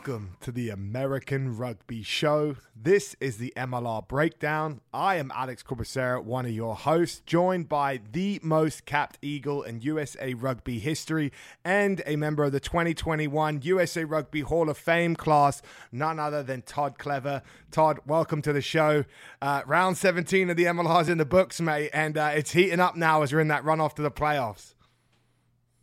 [0.00, 2.56] Welcome to the American Rugby Show.
[2.74, 4.80] This is the MLR Breakdown.
[4.94, 9.82] I am Alex Corbisiero, one of your hosts, joined by the most capped Eagle in
[9.82, 11.32] USA Rugby history
[11.66, 15.60] and a member of the 2021 USA Rugby Hall of Fame class,
[15.92, 17.42] none other than Todd Clever.
[17.70, 19.04] Todd, welcome to the show.
[19.42, 22.96] Uh, round 17 of the MLR's in the books, mate, and uh, it's heating up
[22.96, 24.72] now as we're in that run off to the playoffs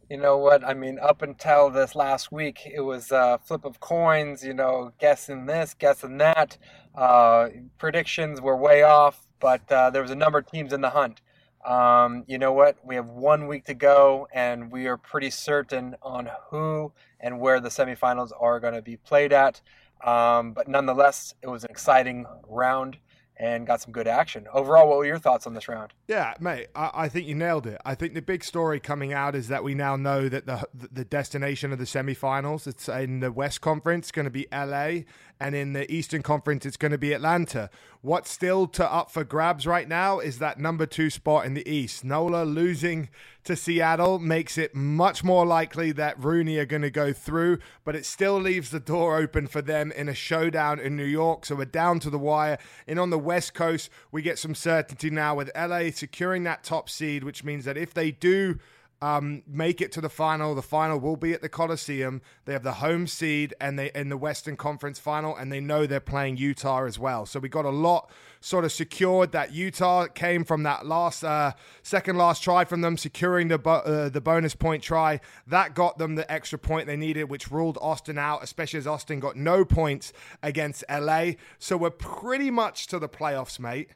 [0.09, 0.63] you know what?
[0.63, 4.91] I mean, up until this last week, it was a flip of coins, you know,
[4.99, 6.57] guessing this, guessing that.
[6.95, 10.89] Uh, predictions were way off, but uh, there was a number of teams in the
[10.89, 11.21] hunt.
[11.65, 12.77] Um, you know what?
[12.85, 17.59] We have one week to go, and we are pretty certain on who and where
[17.59, 19.61] the semifinals are going to be played at.
[20.05, 22.97] Um, but nonetheless, it was an exciting round
[23.39, 24.47] and got some good action.
[24.51, 25.93] Overall, what were your thoughts on this round?
[26.07, 27.79] Yeah, mate, I, I, think you nailed it.
[27.85, 31.05] I think the big story coming out is that we now know that the the
[31.05, 35.01] destination of the semifinals, it's in the West Conference, going to be LA,
[35.39, 37.69] and in the Eastern Conference, it's going to be Atlanta.
[38.01, 41.69] What's still to up for grabs right now is that number two spot in the
[41.69, 42.03] East.
[42.03, 43.09] Nola losing
[43.43, 47.95] to Seattle makes it much more likely that RUNY are going to go through, but
[47.95, 51.45] it still leaves the door open for them in a showdown in New York.
[51.45, 52.57] So we're down to the wire.
[52.87, 56.89] And on the West Coast, we get some certainty now with LA securing that top
[56.89, 58.59] seed, which means that if they do
[59.01, 60.55] um, make it to the final.
[60.55, 62.21] The final will be at the Coliseum.
[62.45, 65.85] They have the home seed and they in the Western Conference final, and they know
[65.85, 67.25] they're playing Utah as well.
[67.25, 68.09] So we got a lot
[68.39, 69.31] sort of secured.
[69.33, 71.53] That Utah came from that last uh,
[71.83, 75.19] second last try from them, securing the bo- uh, the bonus point try.
[75.45, 79.19] That got them the extra point they needed, which ruled Austin out, especially as Austin
[79.19, 81.31] got no points against LA.
[81.59, 83.89] So we're pretty much to the playoffs, mate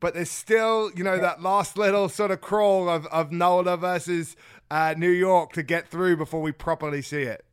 [0.00, 4.36] but there's still, you know, that last little sort of crawl of, of NOLA versus
[4.70, 7.44] uh, New York to get through before we properly see it.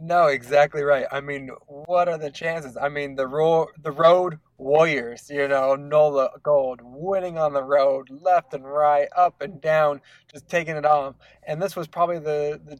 [0.00, 1.06] No, exactly right.
[1.10, 2.76] I mean, what are the chances?
[2.76, 8.08] I mean, the ro- the road warriors, you know, NOLA Gold, winning on the road,
[8.10, 10.00] left and right, up and down,
[10.32, 11.14] just taking it on.
[11.46, 12.78] And this was probably the, the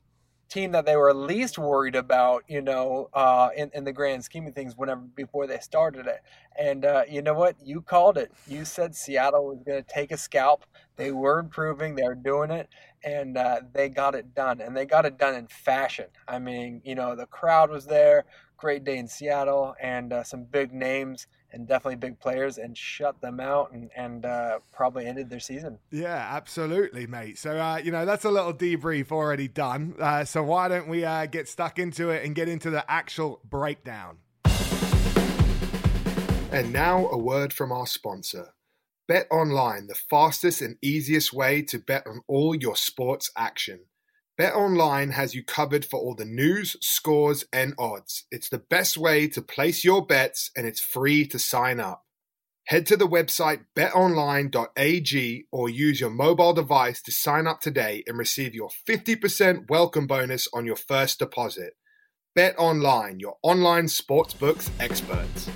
[0.48, 4.46] team that they were least worried about, you know, uh, in, in the grand scheme
[4.46, 6.22] of things whenever before they started it.
[6.58, 7.56] And uh, you know what?
[7.62, 8.32] You called it.
[8.46, 10.64] You said Seattle was going to take a scalp.
[10.96, 11.94] They were improving.
[11.94, 12.68] They were doing it.
[13.04, 14.60] And uh, they got it done.
[14.60, 16.06] And they got it done in fashion.
[16.26, 18.24] I mean, you know, the crowd was there.
[18.56, 23.20] Great day in Seattle and uh, some big names and definitely big players and shut
[23.20, 25.78] them out and, and uh, probably ended their season.
[25.90, 27.38] Yeah, absolutely, mate.
[27.38, 29.94] So, uh, you know, that's a little debrief already done.
[29.98, 33.40] Uh, so, why don't we uh, get stuck into it and get into the actual
[33.48, 34.18] breakdown?
[36.50, 38.54] And now, a word from our sponsor.
[39.06, 43.80] Bet online, the fastest and easiest way to bet on all your sports action.
[44.38, 48.24] BetOnline has you covered for all the news, scores, and odds.
[48.30, 52.04] It's the best way to place your bets and it's free to sign up.
[52.68, 58.16] Head to the website betonline.ag or use your mobile device to sign up today and
[58.16, 61.72] receive your 50% welcome bonus on your first deposit.
[62.38, 65.50] BetOnline, your online sportsbooks experts.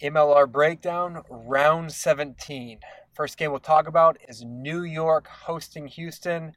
[0.00, 2.78] MLR breakdown, round 17.
[3.16, 6.54] First game we'll talk about is New York hosting Houston.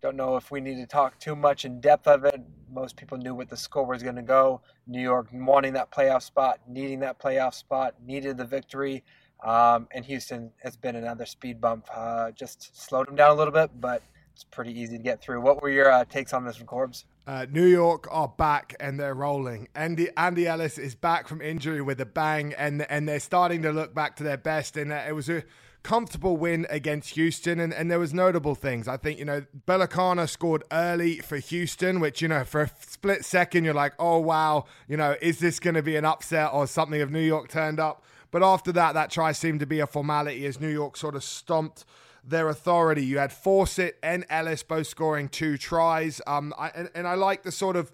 [0.00, 2.40] Don't know if we need to talk too much in depth of it.
[2.72, 4.62] Most people knew what the score was going to go.
[4.86, 9.04] New York wanting that playoff spot, needing that playoff spot, needed the victory.
[9.44, 11.86] Um, and Houston has been another speed bump.
[11.94, 15.42] Uh, just slowed them down a little bit, but it's pretty easy to get through.
[15.42, 17.04] What were your uh, takes on this Corbs?
[17.26, 19.68] Uh, New York are back and they're rolling.
[19.74, 23.70] Andy Andy Ellis is back from injury with a bang, and and they're starting to
[23.70, 24.78] look back to their best.
[24.78, 25.44] And it was a
[25.82, 28.86] comfortable win against Houston, and, and there was notable things.
[28.86, 33.24] I think, you know, Bellicana scored early for Houston, which, you know, for a split
[33.24, 36.66] second, you're like, oh, wow, you know, is this going to be an upset or
[36.66, 38.04] something if New York turned up?
[38.30, 41.24] But after that, that try seemed to be a formality as New York sort of
[41.24, 41.84] stomped
[42.22, 43.04] their authority.
[43.04, 46.20] You had Fawcett and Ellis both scoring two tries.
[46.26, 47.90] Um, I, and, and I like the sort of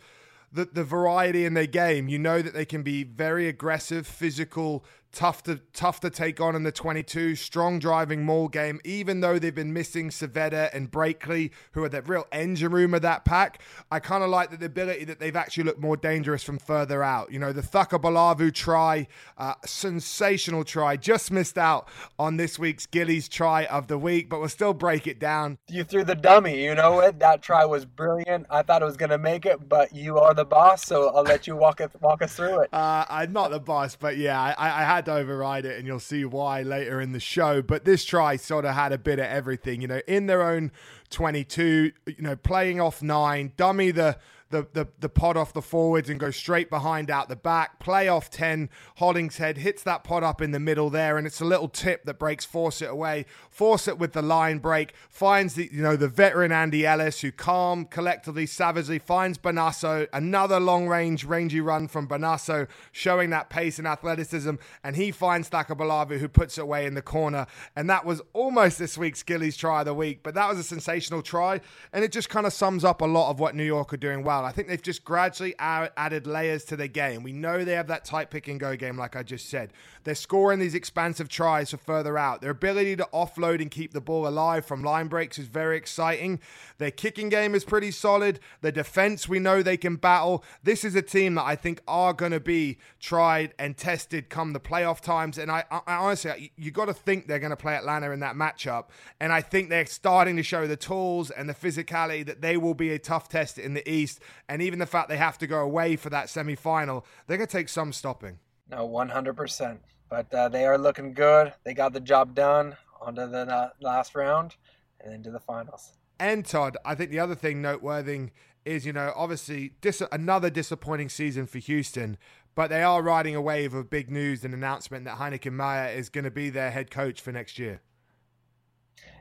[0.52, 2.08] the, the variety in their game.
[2.08, 4.84] You know that they can be very aggressive, physical
[5.16, 7.34] tough to tough to take on in the 22.
[7.36, 12.02] Strong driving maul game, even though they've been missing Saavedra and Brakeley, who are the
[12.02, 13.62] real engine room of that pack.
[13.90, 17.32] I kind of like the ability that they've actually looked more dangerous from further out.
[17.32, 19.08] You know, the Thakabalavu try,
[19.38, 21.88] uh, sensational try, just missed out
[22.18, 25.56] on this week's Gillies try of the week, but we'll still break it down.
[25.68, 27.18] You threw the dummy, you know what?
[27.20, 28.46] That try was brilliant.
[28.50, 31.22] I thought it was going to make it, but you are the boss, so I'll
[31.22, 32.74] let you walk it, walk us through it.
[32.74, 35.98] Uh, I'm not the boss, but yeah, I, I had to override it, and you'll
[35.98, 37.62] see why later in the show.
[37.62, 40.70] But this try sort of had a bit of everything, you know, in their own
[41.10, 44.18] 22, you know, playing off nine, dummy the
[44.50, 47.80] the, the, the pod off the forwards and go straight behind out the back.
[47.80, 48.70] Play off 10.
[48.96, 52.18] Hollingshead hits that pod up in the middle there, and it's a little tip that
[52.18, 53.26] breaks Fawcett away.
[53.50, 57.84] Fawcett with the line break finds the you know the veteran Andy Ellis, who calm,
[57.86, 60.06] collectively, savagely finds Bonasso.
[60.12, 64.54] Another long range, rangy run from Bonasso, showing that pace and athleticism,
[64.84, 67.46] and he finds Thakabalavu, who puts it away in the corner.
[67.74, 70.64] And that was almost this week's Gillies try of the week, but that was a
[70.64, 71.60] sensational try,
[71.92, 74.22] and it just kind of sums up a lot of what New York are doing
[74.22, 74.35] well.
[74.44, 77.22] I think they've just gradually added layers to their game.
[77.22, 79.72] We know they have that tight pick and go game, like I just said.
[80.04, 82.40] They're scoring these expansive tries for further out.
[82.40, 86.40] Their ability to offload and keep the ball alive from line breaks is very exciting.
[86.78, 88.38] Their kicking game is pretty solid.
[88.60, 90.44] The defense, we know they can battle.
[90.62, 94.52] This is a team that I think are going to be tried and tested come
[94.52, 95.38] the playoff times.
[95.38, 98.36] And I, I honestly, you got to think they're going to play Atlanta in that
[98.36, 98.86] matchup.
[99.20, 102.74] And I think they're starting to show the tools and the physicality that they will
[102.74, 105.60] be a tough test in the East and even the fact they have to go
[105.60, 108.38] away for that semi final, they're going to take some stopping.
[108.70, 109.78] No, 100%.
[110.08, 111.52] But uh, they are looking good.
[111.64, 114.56] They got the job done onto the uh, last round
[115.00, 115.92] and into the finals.
[116.18, 118.30] And Todd, I think the other thing noteworthy
[118.64, 122.16] is, you know, obviously dis- another disappointing season for Houston,
[122.54, 126.08] but they are riding a wave of big news and announcement that Heyneke Meyer is
[126.08, 127.80] going to be their head coach for next year.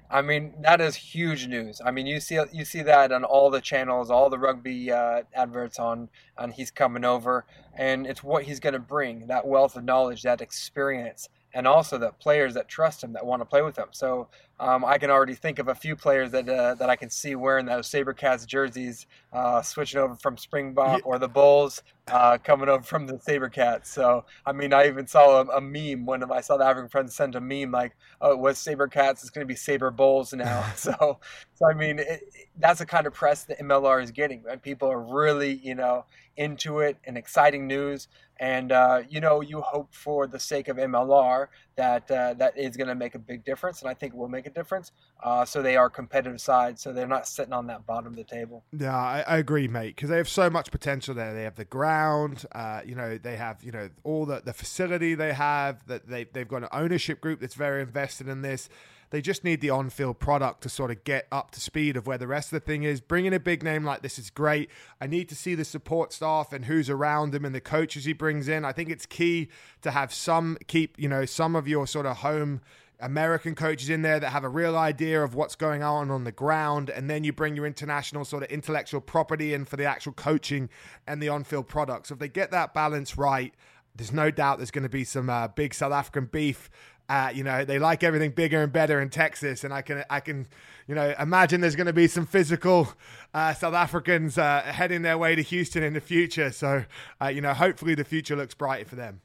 [0.09, 1.81] I mean, that is huge news.
[1.83, 5.23] I mean, you see you see that on all the channels, all the rugby uh,
[5.33, 9.75] adverts on on he's coming over, and it's what he's going to bring that wealth
[9.75, 13.61] of knowledge, that experience, and also the players that trust him that want to play
[13.63, 13.87] with him.
[13.91, 14.27] So
[14.59, 17.35] um, I can already think of a few players that uh, that I can see
[17.35, 21.05] wearing those SaberCats jerseys, uh, switching over from Springbok yeah.
[21.05, 23.87] or the Bulls, uh, coming over from the SaberCats.
[23.87, 26.05] So I mean, I even saw a, a meme.
[26.05, 29.21] One of my South African friends sent a meme like, "Oh, it was SaberCats.
[29.21, 31.19] It's going to be Saber Bulls now." so,
[31.55, 32.21] so I mean, it,
[32.57, 34.43] that's the kind of press that MLR is getting.
[34.49, 36.05] And people are really, you know,
[36.37, 38.07] into it and exciting news.
[38.37, 41.47] And uh, you know, you hope for the sake of MLR
[41.77, 44.27] that uh, that is going to make a big difference, and I think it will
[44.27, 44.91] make a difference.
[45.23, 48.23] Uh, so they are competitive side, so they're not sitting on that bottom of the
[48.23, 48.63] table.
[48.77, 51.33] Yeah, I, I agree, mate, because they have so much potential there.
[51.33, 55.15] They have the ground, uh, you know, they have you know all the the facility
[55.15, 55.85] they have.
[55.87, 58.69] That they they've got an ownership group that's very invested in this.
[59.11, 62.07] They just need the on field product to sort of get up to speed of
[62.07, 63.01] where the rest of the thing is.
[63.01, 64.69] Bringing a big name like this is great.
[64.99, 68.13] I need to see the support staff and who's around him and the coaches he
[68.13, 68.65] brings in.
[68.65, 69.49] I think it's key
[69.83, 72.61] to have some, keep, you know, some of your sort of home.
[72.99, 76.31] American coaches in there that have a real idea of what's going on on the
[76.31, 80.13] ground, and then you bring your international sort of intellectual property in for the actual
[80.13, 80.69] coaching
[81.07, 82.09] and the on-field products.
[82.09, 83.53] So if they get that balance right,
[83.95, 86.69] there's no doubt there's going to be some uh, big South African beef
[87.07, 90.19] uh, you know, they like everything bigger and better in Texas, and I can, I
[90.19, 90.47] can,
[90.87, 92.93] you know, imagine there's going to be some physical
[93.33, 96.51] uh, South Africans uh, heading their way to Houston in the future.
[96.51, 96.85] So,
[97.21, 99.21] uh, you know, hopefully the future looks brighter for them.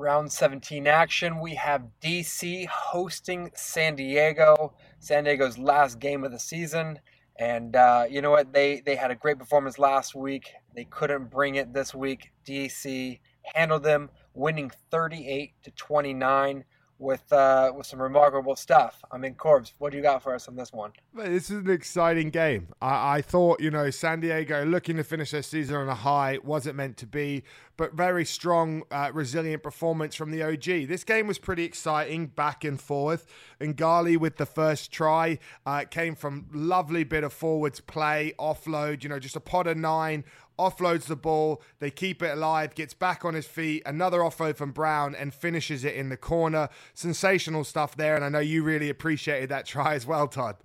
[0.00, 1.40] Round 17 action.
[1.40, 4.72] We have DC hosting San Diego.
[4.98, 6.98] San Diego's last game of the season,
[7.38, 8.50] and uh, you know what?
[8.54, 10.54] They they had a great performance last week.
[10.74, 12.32] They couldn't bring it this week.
[12.46, 13.20] DC
[13.54, 16.64] handled them, winning 38 to 29
[17.00, 19.02] with uh, with some remarkable stuff.
[19.10, 20.92] I mean, Corbs, what do you got for us on this one?
[21.14, 22.68] This is an exciting game.
[22.80, 26.38] I, I thought, you know, San Diego looking to finish their season on a high
[26.44, 27.42] wasn't meant to be,
[27.76, 30.88] but very strong, uh, resilient performance from the OG.
[30.88, 33.26] This game was pretty exciting, back and forth.
[33.58, 39.02] And Gali with the first try uh, came from lovely bit of forwards play, offload,
[39.02, 40.24] you know, just a pot of nine
[40.60, 44.72] offloads the ball, they keep it alive, gets back on his feet, another offload from
[44.72, 46.68] Brown, and finishes it in the corner.
[46.94, 50.56] Sensational stuff there, and I know you really appreciated that try as well, Todd.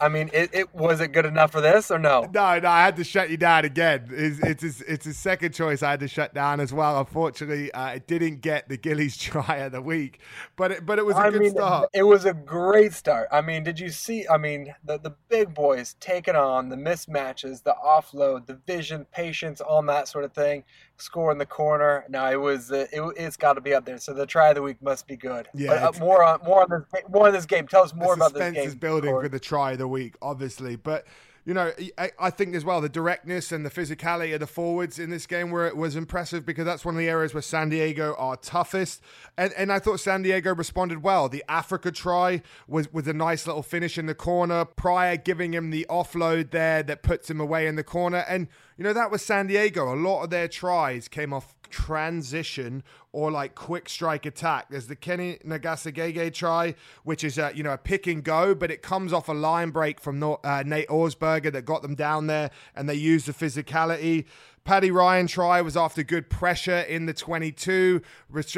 [0.00, 2.22] I mean, it, it was it good enough for this or no?
[2.32, 4.08] No, no, I had to shut you down again.
[4.10, 5.82] It's it's his, it's his second choice.
[5.82, 6.98] I had to shut down as well.
[6.98, 10.20] Unfortunately, uh, it didn't get the Gillies try of the week,
[10.56, 11.90] but it, but it was a I good mean, start.
[11.92, 13.28] It was a great start.
[13.30, 14.26] I mean, did you see?
[14.28, 19.60] I mean, the the big boys taking on the mismatches, the offload, the vision, patience,
[19.60, 20.64] all that sort of thing
[21.00, 22.04] score in the corner.
[22.08, 23.98] Now it was uh, it, has got to be up there.
[23.98, 25.48] So the try of the week must be good.
[25.54, 27.66] Yeah, but, uh, more on more on this more on this game.
[27.66, 28.66] Tell us more about this game.
[28.66, 31.06] is building for the try of the week, obviously, but
[31.46, 34.98] you know, I, I, think as well the directness and the physicality of the forwards
[34.98, 38.14] in this game were was impressive because that's one of the areas where San Diego
[38.18, 39.00] are toughest.
[39.38, 41.28] And and I thought San Diego responded well.
[41.28, 44.66] The Africa try was was a nice little finish in the corner.
[44.66, 48.24] Pryor giving him the offload there that puts him away in the corner.
[48.28, 48.48] And
[48.80, 49.92] you know that was San Diego.
[49.92, 52.82] A lot of their tries came off transition
[53.12, 54.68] or like quick strike attack.
[54.70, 58.70] There's the Kenny Nagasagege try, which is a, you know a pick and go, but
[58.70, 62.50] it comes off a line break from uh, Nate Augspurger that got them down there,
[62.74, 64.24] and they use the physicality.
[64.64, 68.00] Paddy Ryan try was after good pressure in the 22,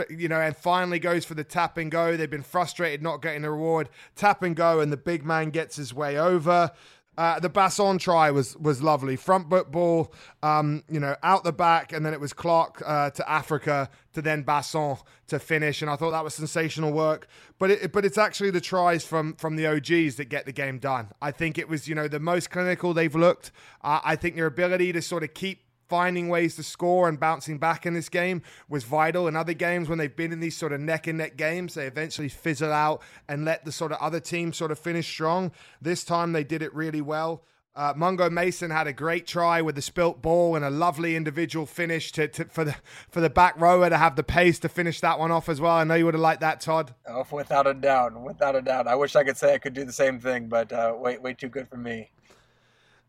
[0.09, 2.17] you know, and finally goes for the tap and go.
[2.17, 3.89] They've been frustrated not getting the reward.
[4.15, 6.71] Tap and go, and the big man gets his way over.
[7.19, 9.17] Uh, the Basson try was was lovely.
[9.17, 13.11] Front foot ball, um, you know, out the back, and then it was Clark uh,
[13.11, 17.29] to Africa to then Basson to finish, and I thought that was sensational work.
[17.59, 20.79] But it, but it's actually the tries from from the OGs that get the game
[20.79, 21.11] done.
[21.21, 23.53] I think it was you know the most clinical they've looked.
[23.83, 27.59] Uh, I think their ability to sort of keep finding ways to score and bouncing
[27.59, 29.29] back in this game was vital.
[29.29, 31.87] In other games, when they've been in these sort of neck and neck games, they
[31.87, 35.53] eventually fizzle out and let the sort of other team sort of finish strong.
[35.83, 37.45] This time they did it really well.
[37.77, 41.67] Uh, Mungo Mason had a great try with the spilt ball and a lovely individual
[41.67, 42.75] finish to, to, for the
[43.11, 45.73] for the back rower to have the pace to finish that one off as well.
[45.73, 46.95] I know you would have liked that, Todd.
[47.07, 48.89] Oh, without a doubt, without a doubt.
[48.89, 51.35] I wish I could say I could do the same thing, but uh, way way
[51.35, 52.11] too good for me.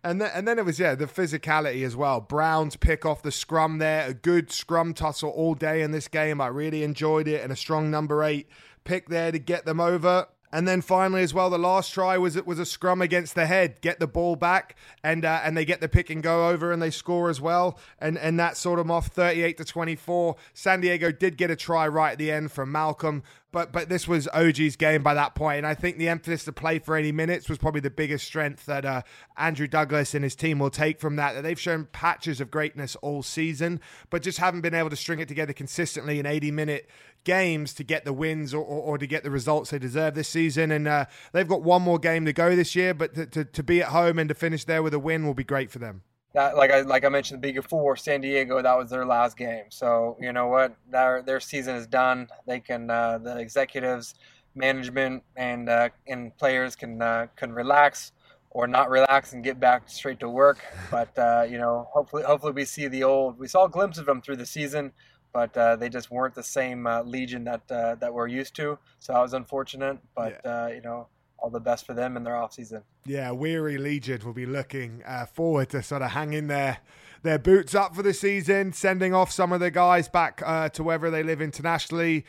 [0.04, 2.20] And then, and then it was yeah the physicality as well.
[2.20, 6.42] Browns pick off the scrum there, a good scrum tussle all day in this game.
[6.42, 8.48] I really enjoyed it, and a strong number eight
[8.84, 10.28] pick there to get them over.
[10.54, 13.48] And then finally, as well, the last try was it was a scrum against the
[13.48, 16.72] head, get the ball back, and uh, and they get the pick and go over,
[16.72, 19.96] and they score as well, and and that sort them off, thirty eight to twenty
[19.96, 20.36] four.
[20.54, 24.08] San Diego did get a try right at the end from Malcolm, but but this
[24.08, 27.12] was OG's game by that point, and I think the emphasis to play for any
[27.12, 29.02] minutes was probably the biggest strength that uh,
[29.36, 31.34] Andrew Douglas and his team will take from that.
[31.34, 33.82] That they've shown patches of greatness all season,
[34.12, 36.88] but just haven't been able to string it together consistently in eighty minute
[37.24, 40.28] games to get the wins or, or, or, to get the results they deserve this
[40.28, 40.72] season.
[40.72, 43.64] And uh, they've got one more game to go this year, but to, to, to,
[43.64, 46.02] be at home and to finish there with a win will be great for them.
[46.34, 49.66] That, like I like I mentioned before, San Diego that was their last game.
[49.70, 52.28] So you know what, their their season is done.
[52.48, 54.16] They can uh, the executives,
[54.56, 58.14] management, and uh, and players can uh, can relax
[58.50, 60.60] or not relax and get back straight to work.
[60.90, 63.38] But uh, you know, hopefully, hopefully we see the old.
[63.38, 64.92] We saw a glimpse of them through the season
[65.34, 68.78] but uh, they just weren't the same uh, Legion that uh, that we're used to.
[69.00, 70.66] So that was unfortunate, but yeah.
[70.66, 71.08] Uh, you know,
[71.40, 72.84] all the best for them in their off season.
[73.06, 76.78] Yeah, weary Legion will be looking uh, forward to sort of hanging their
[77.24, 80.84] their boots up for the season, sending off some of the guys back uh, to
[80.84, 82.26] wherever they live internationally.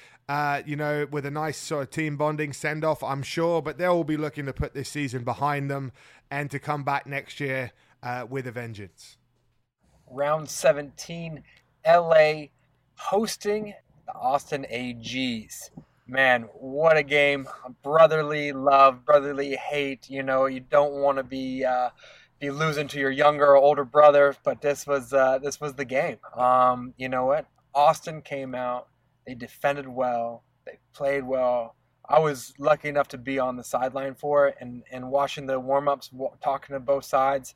[0.64, 3.61] you know, with a nice sort of team bonding send off, I'm sure.
[3.61, 5.92] But they'll all be looking to put this season behind them
[6.30, 7.73] and to come back next year
[8.30, 9.18] with a vengeance.
[10.08, 11.42] Round 17,
[11.87, 12.44] LA
[13.04, 13.75] hosting
[14.06, 15.70] the Austin AGs.
[16.06, 17.46] Man, what a game!
[17.82, 20.08] Brotherly love, brotherly hate.
[20.08, 21.90] You know, you don't want to be uh,
[22.40, 25.84] be losing to your younger or older brother, but this was uh, this was the
[25.84, 26.18] game.
[26.34, 27.46] Um, you know what?
[27.75, 28.88] Austin came out.
[29.26, 30.42] They defended well.
[30.66, 31.75] They played well.
[32.06, 35.58] I was lucky enough to be on the sideline for it and, and watching the
[35.58, 36.11] warm ups,
[36.42, 37.54] talking to both sides.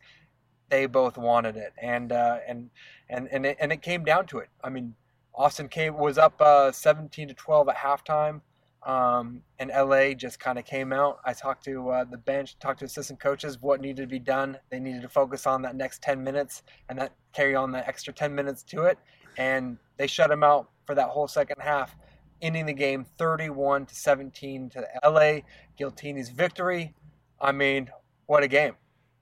[0.70, 2.70] They both wanted it, and uh, and
[3.08, 4.48] and and it, and it came down to it.
[4.62, 4.94] I mean,
[5.38, 8.40] Austin came was up uh, 17 to 12 at halftime,
[8.82, 11.20] um, and LA just kind of came out.
[11.24, 14.58] I talked to uh, the bench, talked to assistant coaches, what needed to be done.
[14.68, 18.12] They needed to focus on that next 10 minutes and that carry on the extra
[18.12, 18.98] 10 minutes to it,
[19.36, 21.96] and they shut him out for that whole second half,
[22.42, 25.40] ending the game 31 to 17 to LA
[25.78, 26.94] Giltini's victory.
[27.40, 27.90] I mean,
[28.26, 28.74] what a game!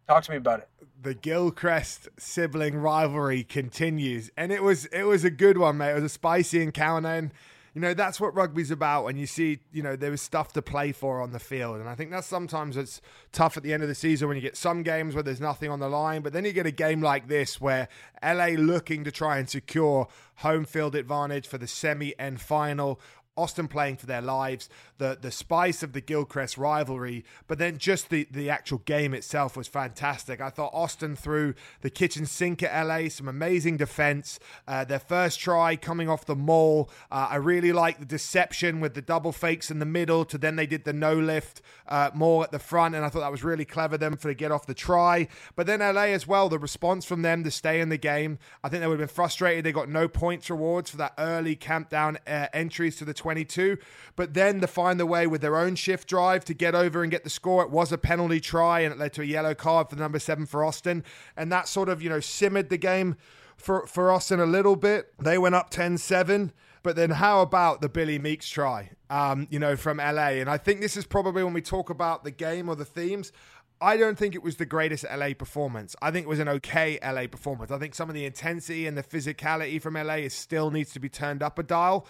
[0.09, 0.69] Talk to me about it.
[1.03, 5.93] The Gilchrist sibling rivalry continues, and it was it was a good one, mate.
[5.93, 7.33] It was a spicy encounter, and
[7.75, 9.05] you know that's what rugby's about.
[9.05, 11.89] When you see, you know, there was stuff to play for on the field, and
[11.89, 13.01] I think that's sometimes it's
[13.33, 15.71] tough at the end of the season when you get some games where there's nothing
[15.71, 17.89] on the line, but then you get a game like this where
[18.23, 23.01] LA looking to try and secure home field advantage for the semi and final
[23.37, 28.11] Austin playing for their lives, the the spice of the Gilchrist rivalry, but then just
[28.11, 30.40] the the actual game itself was fantastic.
[30.40, 34.38] I thought Austin threw the kitchen sink at LA, some amazing defense.
[34.66, 38.95] Uh, their first try coming off the maul, uh, I really like the deception with
[38.95, 40.25] the double fakes in the middle.
[40.25, 43.21] To then they did the no lift uh, more at the front, and I thought
[43.21, 45.28] that was really clever them for to get off the try.
[45.55, 48.38] But then LA as well, the response from them to stay in the game.
[48.62, 49.64] I think they would have been frustrated.
[49.64, 53.76] They got no points rewards for that early camp down uh, entries to the 22.
[54.14, 57.11] But then to find the way with their own shift drive to get over and
[57.11, 59.90] get the score, it was a penalty try and it led to a yellow card
[59.90, 61.02] for the number seven for Austin.
[61.37, 63.16] And that sort of, you know, simmered the game
[63.56, 65.12] for, for Austin a little bit.
[65.18, 66.52] They went up 10 7.
[66.85, 70.38] But then how about the Billy Meeks try, um, you know, from LA?
[70.38, 73.33] And I think this is probably when we talk about the game or the themes.
[73.80, 75.95] I don't think it was the greatest LA performance.
[76.00, 77.71] I think it was an okay LA performance.
[77.71, 81.00] I think some of the intensity and the physicality from LA is still needs to
[81.00, 82.06] be turned up a dial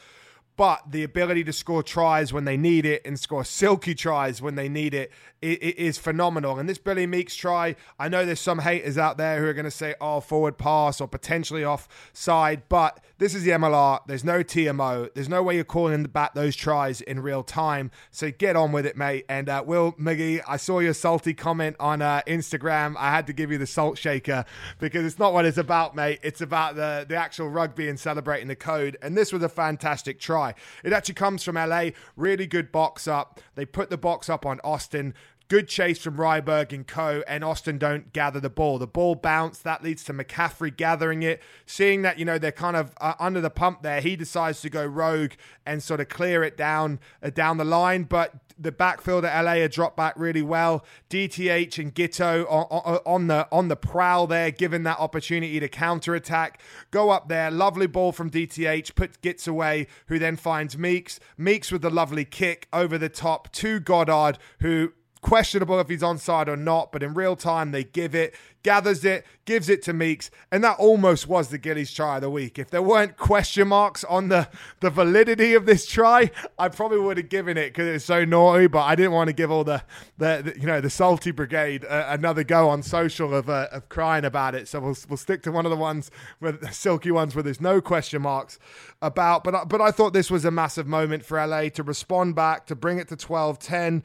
[0.56, 4.54] but the ability to score tries when they need it and score silky tries when
[4.54, 6.58] they need it, it, it is phenomenal.
[6.58, 9.64] And this Billy Meeks try, I know there's some haters out there who are going
[9.64, 14.00] to say, oh, forward pass or potentially offside, but this is the MLR.
[14.06, 15.12] There's no TMO.
[15.14, 17.90] There's no way you're calling in the back those tries in real time.
[18.10, 19.24] So get on with it, mate.
[19.28, 22.94] And uh, Will McGee, I saw your salty comment on uh, Instagram.
[22.98, 24.44] I had to give you the salt shaker
[24.78, 26.20] because it's not what it's about, mate.
[26.22, 28.96] It's about the, the actual rugby and celebrating the code.
[29.02, 30.45] And this was a fantastic try.
[30.84, 31.90] It actually comes from LA.
[32.16, 33.40] Really good box up.
[33.54, 35.14] They put the box up on Austin.
[35.48, 38.78] Good chase from Ryberg and co, and Austin don't gather the ball.
[38.78, 39.62] The ball bounced.
[39.62, 41.40] That leads to McCaffrey gathering it.
[41.66, 44.70] Seeing that, you know, they're kind of uh, under the pump there, he decides to
[44.70, 45.32] go rogue
[45.64, 48.02] and sort of clear it down uh, down the line.
[48.02, 50.84] But the backfield at LA had dropped back really well.
[51.10, 56.14] DTH and Giteau on, on, the on the prowl there, given that opportunity to counter
[56.14, 56.60] attack.
[56.90, 61.20] Go up there, lovely ball from DTH, put Gits away, who then finds Meeks.
[61.36, 66.48] Meeks with the lovely kick over the top to Goddard, who questionable if he's onside
[66.48, 70.30] or not, but in real time they give it, gathers it, gives it to Meeks,
[70.50, 72.58] and that almost was the Gillies try of the week.
[72.58, 74.48] If there weren't question marks on the,
[74.80, 78.66] the validity of this try, I probably would have given it because it's so naughty,
[78.66, 79.82] but I didn't want to give all the,
[80.18, 83.88] the, the you know the salty brigade uh, another go on social of, uh, of
[83.88, 84.66] crying about it.
[84.68, 87.60] So we'll, we'll stick to one of the ones with the silky ones where there's
[87.60, 88.58] no question marks
[89.00, 89.44] about.
[89.44, 92.74] But but I thought this was a massive moment for LA to respond back to
[92.74, 94.02] bring it to 12-10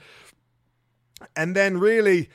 [1.36, 2.30] and then really,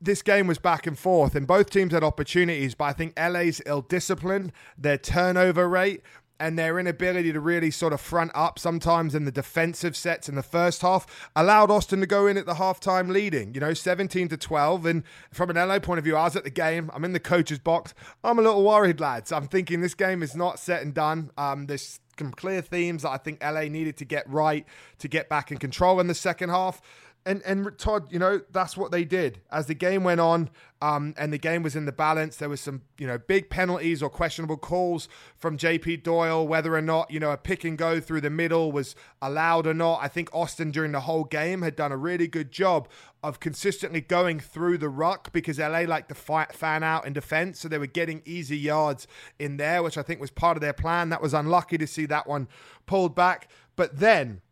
[0.00, 2.74] this game was back and forth, and both teams had opportunities.
[2.74, 6.02] But I think LA's ill discipline, their turnover rate,
[6.38, 10.34] and their inability to really sort of front up sometimes in the defensive sets in
[10.34, 14.28] the first half allowed Austin to go in at the halftime leading, you know, 17
[14.28, 14.86] to 12.
[14.86, 15.02] And
[15.32, 17.58] from an LA point of view, I was at the game, I'm in the coach's
[17.58, 17.94] box.
[18.22, 19.32] I'm a little worried, lads.
[19.32, 21.30] I'm thinking this game is not set and done.
[21.38, 24.66] Um, there's some clear themes that I think LA needed to get right
[24.98, 26.80] to get back in control in the second half
[27.26, 30.48] and and Todd, you know, that's what they did as the game went on,
[30.80, 32.36] um, and the game was in the balance.
[32.36, 36.80] There was some, you know, big penalties or questionable calls from JP Doyle, whether or
[36.80, 39.98] not you know a pick and go through the middle was allowed or not.
[40.00, 42.88] I think Austin during the whole game had done a really good job
[43.24, 47.58] of consistently going through the ruck because LA liked to fight, fan out in defense,
[47.58, 49.08] so they were getting easy yards
[49.40, 51.08] in there, which I think was part of their plan.
[51.08, 52.46] That was unlucky to see that one
[52.86, 54.42] pulled back, but then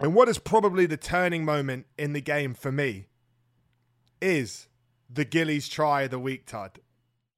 [0.00, 3.06] and what is probably the turning moment in the game for me
[4.20, 4.68] is
[5.08, 6.80] the Gillies try of the week, Todd.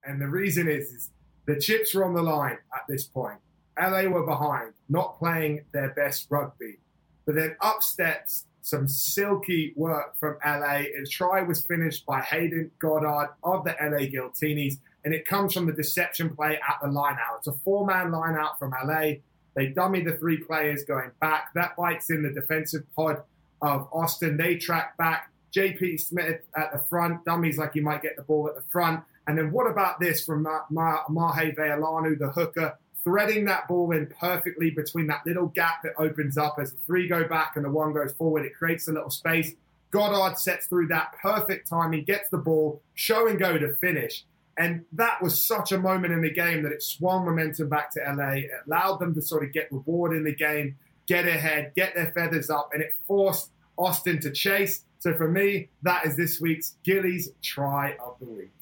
[0.05, 1.11] And the reason is, is
[1.47, 3.39] the chips were on the line at this point.
[3.81, 6.79] LA were behind, not playing their best rugby.
[7.25, 10.83] But then up steps some silky work from LA.
[11.01, 15.67] A try was finished by Hayden Goddard of the LA Giltinis, and it comes from
[15.67, 17.39] the deception play at the line out.
[17.39, 19.15] It's a four man line out from LA.
[19.55, 21.53] They dummy the three players going back.
[21.55, 23.23] That bites in the defensive pod
[23.61, 24.37] of Austin.
[24.37, 25.31] They track back.
[25.55, 27.25] JP Smith at the front.
[27.25, 29.03] Dummies like he might get the ball at the front.
[29.27, 33.93] And then what about this from Ma- Ma- Mahe Vailanu, the hooker, threading that ball
[33.93, 37.65] in perfectly between that little gap that opens up as the three go back and
[37.65, 38.45] the one goes forward.
[38.45, 39.53] It creates a little space.
[39.91, 44.25] Goddard sets through that perfect timing, gets the ball, show and go to finish.
[44.63, 48.01] And that was such a moment in the game that it swung momentum back to
[48.01, 48.35] LA.
[48.35, 50.77] It allowed them to sort of get reward in the game,
[51.09, 54.85] get ahead, get their feathers up, and it forced Austin to chase.
[55.01, 58.53] So for me, that is this week's Gillies try of the week.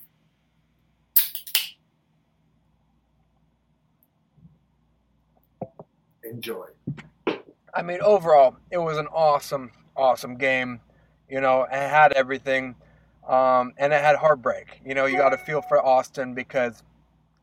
[6.24, 6.64] Enjoy.
[7.74, 10.80] I mean, overall, it was an awesome, awesome game.
[11.28, 12.74] You know, it had everything.
[13.28, 14.80] Um, and it had heartbreak.
[14.84, 16.82] You know, you got to feel for Austin because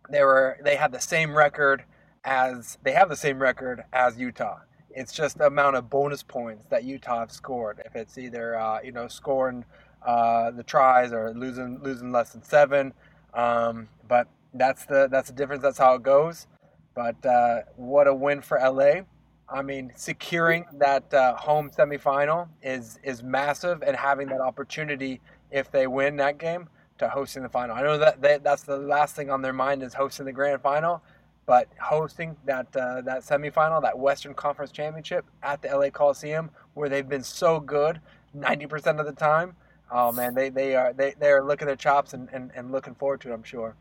[0.10, 1.84] they were they had the same record
[2.24, 4.60] as they have the same record as Utah
[4.92, 7.82] It's just the amount of bonus points that Utah have scored.
[7.86, 9.64] If it's either uh, you know scoring
[10.06, 12.94] uh, the tries or losing losing less than seven,
[13.34, 15.62] um, but that's the that's the difference.
[15.62, 16.48] That's how it goes.
[16.96, 19.02] But uh, what a win for LA!
[19.50, 25.72] I mean, securing that uh, home semifinal is is massive, and having that opportunity if
[25.72, 27.76] they win that game to hosting the final.
[27.76, 30.62] I know that they, that's the last thing on their mind is hosting the grand
[30.62, 31.02] final,
[31.46, 36.90] but hosting that uh, that semifinal, that Western Conference Championship at the LA Coliseum, where
[36.90, 38.02] they've been so good
[38.36, 39.56] 90% of the time.
[39.92, 42.96] Oh man, they, they are they, they are looking their chops and, and, and looking
[42.96, 43.76] forward to it, I'm sure.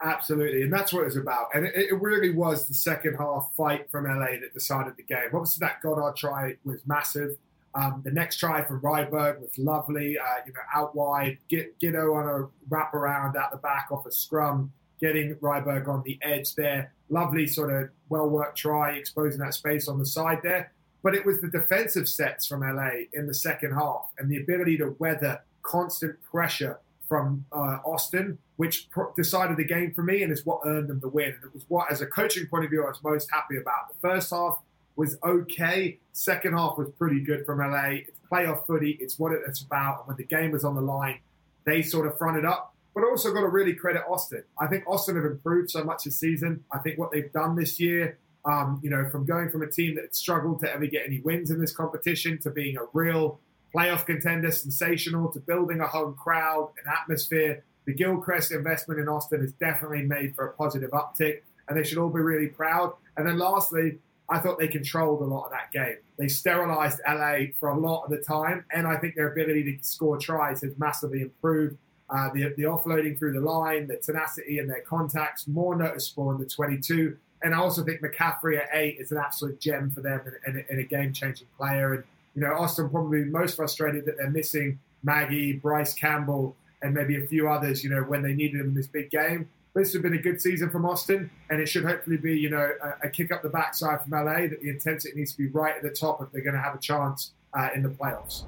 [0.00, 1.46] Absolutely, and that's what it's about.
[1.54, 5.28] And it, it, really was the second half fight from LA that decided the game.
[5.32, 7.36] Obviously, that Goddard try was massive.
[7.74, 10.18] Um, the next try from Ryberg was lovely.
[10.18, 14.12] Uh, you know, out wide, get Giteau on a wraparound out the back off a
[14.12, 16.92] scrum, getting Ryberg on the edge there.
[17.08, 20.72] Lovely sort of well worked try, exposing that space on the side there.
[21.02, 24.76] But it was the defensive sets from LA in the second half and the ability
[24.78, 30.46] to weather constant pressure from uh, Austin, which decided the game for me and is
[30.46, 31.34] what earned them the win.
[31.44, 33.88] It was what, as a coaching point of view, I was most happy about.
[33.88, 34.60] The first half
[34.96, 35.98] was okay.
[36.12, 38.02] Second half was pretty good from LA.
[38.06, 38.98] It's playoff footy.
[39.00, 40.06] It's what it's about.
[40.06, 41.20] When the game was on the line,
[41.64, 42.74] they sort of fronted up.
[42.94, 44.44] But also got to really credit Austin.
[44.58, 46.64] I think Austin have improved so much this season.
[46.70, 49.94] I think what they've done this year, um, you know, from going from a team
[49.94, 53.40] that struggled to ever get any wins in this competition to being a real
[53.74, 57.64] playoff contender, sensational, to building a home crowd, an atmosphere.
[57.86, 61.98] The Gilchrist investment in Austin has definitely made for a positive uptick, and they should
[61.98, 62.92] all be really proud.
[63.16, 63.98] And then lastly,
[64.32, 65.98] I thought they controlled a lot of that game.
[66.16, 69.84] They sterilized LA for a lot of the time, and I think their ability to
[69.84, 71.76] score tries has massively improved.
[72.08, 76.38] Uh, the, the offloading through the line, the tenacity and their contacts, more noticeable in
[76.38, 77.16] the 22.
[77.42, 80.64] And I also think McCaffrey at eight is an absolute gem for them and, and,
[80.68, 81.94] and a game changing player.
[81.94, 87.16] And, you know, Austin probably most frustrated that they're missing Maggie, Bryce Campbell, and maybe
[87.16, 90.02] a few others, you know, when they needed them in this big game this has
[90.02, 93.10] been a good season from Austin, and it should hopefully be, you know, a, a,
[93.10, 94.46] kick up the backside from LA.
[94.46, 96.74] That the intensity needs to be right at the top if they're going to have
[96.74, 98.44] a chance uh, in the playoffs.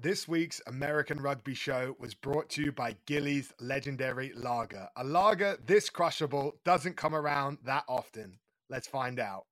[0.00, 4.88] This week's American Rugby Show was brought to you by Gillies Legendary Lager.
[4.96, 8.38] A lager this crushable doesn't come around that often.
[8.68, 9.44] Let's find out.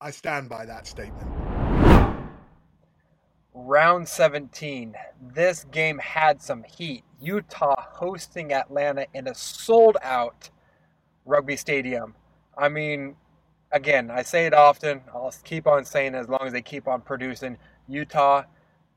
[0.00, 1.47] I stand by that statement
[3.58, 4.94] round 17.
[5.34, 7.02] This game had some heat.
[7.20, 10.50] Utah hosting Atlanta in a sold out
[11.24, 12.14] rugby stadium.
[12.56, 13.16] I mean,
[13.72, 15.00] again, I say it often.
[15.12, 17.58] I'll keep on saying as long as they keep on producing.
[17.88, 18.44] Utah,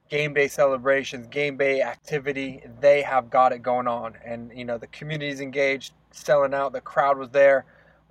[0.09, 4.15] game day celebrations, game day activity, they have got it going on.
[4.23, 7.65] And, you know, the community's engaged, selling out, the crowd was there.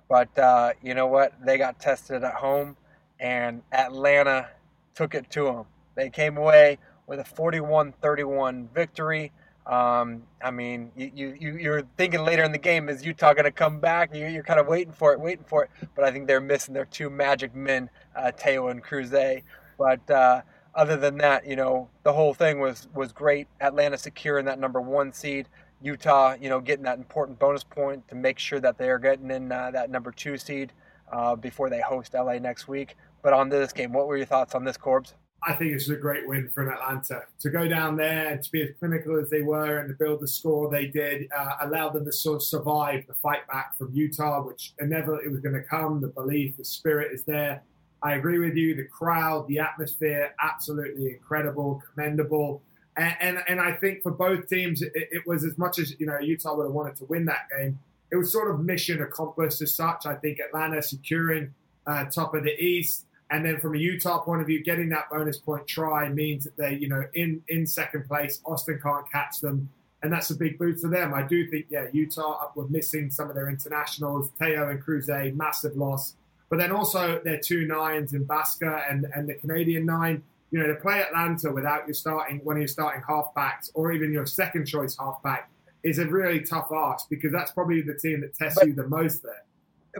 [0.09, 1.33] But uh, you know what?
[1.45, 2.75] They got tested at home,
[3.21, 4.49] and Atlanta
[4.93, 5.65] took it to them.
[5.95, 6.77] They came away
[7.07, 9.31] with a 41-31 victory.
[9.65, 13.51] Um, I mean, you, you, you're thinking later in the game, is Utah going to
[13.51, 14.13] come back?
[14.13, 15.69] You're, you're kind of waiting for it, waiting for it.
[15.95, 19.43] But I think they're missing their two magic men, uh, Teo and Cruze.
[19.77, 20.41] But uh,
[20.73, 23.47] other than that, you know, the whole thing was, was great.
[23.59, 25.47] Atlanta securing that number one seed.
[25.83, 29.31] Utah, you know, getting that important bonus point to make sure that they are getting
[29.31, 30.71] in uh, that number two seed
[31.11, 32.95] uh, before they host LA next week.
[33.21, 35.13] But on this game, what were your thoughts on this, Corbs?
[35.43, 38.61] I think it's a great win from Atlanta to go down there and to be
[38.61, 42.11] as clinical as they were and to build the score they did, uh, them to
[42.11, 45.99] sort of survive the fight back from Utah, which inevitably was going to come.
[45.99, 47.63] The belief, the spirit is there.
[48.03, 48.75] I agree with you.
[48.75, 52.61] The crowd, the atmosphere, absolutely incredible, commendable.
[52.97, 56.05] And, and, and I think for both teams, it, it was as much as you
[56.05, 57.79] know Utah would have wanted to win that game.
[58.11, 60.05] It was sort of mission accomplished as such.
[60.05, 61.53] I think Atlanta securing
[61.87, 65.09] uh, top of the East and then from a Utah point of view, getting that
[65.09, 69.39] bonus point try means that they, you know, in in second place, Austin can't catch
[69.39, 69.69] them,
[70.03, 71.13] and that's a big boost for them.
[71.13, 75.33] I do think, yeah, Utah up were missing some of their internationals, Teo and Cruze,
[75.33, 76.15] massive loss,
[76.49, 80.21] but then also their two nines in Baska and and the Canadian nine.
[80.51, 84.25] You know, to play Atlanta without your starting when you're starting halfbacks or even your
[84.25, 85.49] second choice halfback
[85.83, 88.85] is a really tough ask because that's probably the team that tests but, you the
[88.85, 89.45] most there.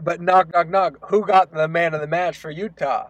[0.04, 0.98] But knock, knock, knock.
[1.10, 3.08] Who got the man of the match for Utah?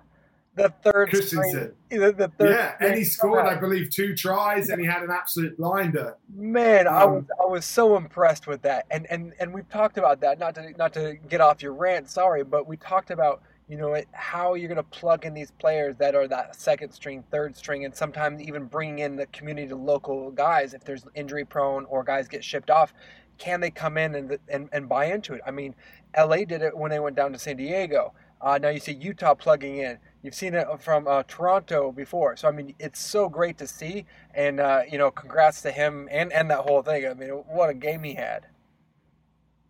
[0.55, 1.73] The third Christensen.
[1.89, 5.09] the, the third yeah, and he scored, I believe, two tries, and he had an
[5.09, 6.17] absolute blinder.
[6.33, 9.97] Man, um, I was I was so impressed with that, and and and we've talked
[9.97, 10.39] about that.
[10.39, 13.97] Not to not to get off your rant, sorry, but we talked about you know
[14.11, 17.85] how you're going to plug in these players that are that second string, third string,
[17.85, 22.27] and sometimes even bringing in the community, local guys if there's injury prone or guys
[22.27, 22.93] get shipped off.
[23.37, 25.41] can they come in and, and, and buy into it?
[25.47, 25.73] I mean,
[26.17, 28.13] LA did it when they went down to San Diego.
[28.41, 29.97] Uh, now you see Utah plugging in.
[30.23, 32.37] You've seen it from uh, Toronto before.
[32.37, 34.05] So, I mean, it's so great to see.
[34.33, 37.07] And, uh, you know, congrats to him and, and that whole thing.
[37.07, 38.45] I mean, what a game he had.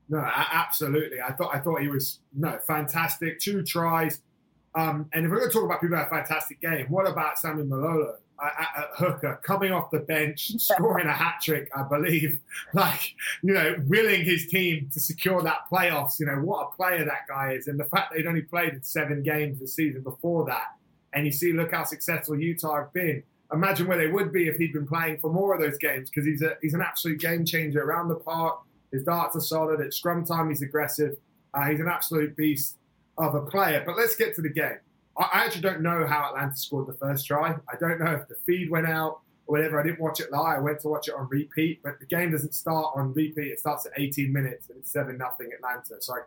[0.10, 1.22] No, absolutely.
[1.22, 3.40] I thought I thought he was no fantastic.
[3.40, 4.22] Two tries.
[4.76, 7.64] Um, and if we're going to talk about people that fantastic game, what about Sammy
[7.64, 8.18] Malolo?
[8.44, 12.40] At, hooker, coming off the bench, scoring a hat trick, I believe.
[12.74, 16.20] Like, you know, willing his team to secure that playoffs.
[16.20, 17.68] You know, what a player that guy is.
[17.68, 20.76] And the fact that he'd only played seven games the season before that.
[21.14, 23.24] And you see, look how successful Utah have been.
[23.54, 26.26] Imagine where they would be if he'd been playing for more of those games because
[26.26, 28.60] he's a he's an absolute game changer around the park.
[28.92, 29.82] His darts are solid.
[29.82, 31.18] At scrum time, he's aggressive.
[31.54, 32.78] Uh, he's an absolute beast
[33.18, 33.84] of a player.
[33.86, 34.80] But let's get to the game.
[35.32, 37.52] I actually don't know how Atlanta scored the first try.
[37.52, 39.80] I don't know if the feed went out or whatever.
[39.80, 40.58] I didn't watch it live.
[40.58, 43.48] I went to watch it on repeat, but the game doesn't start on repeat.
[43.48, 46.02] It starts at 18 minutes and it's 7 nothing Atlanta.
[46.02, 46.20] So I,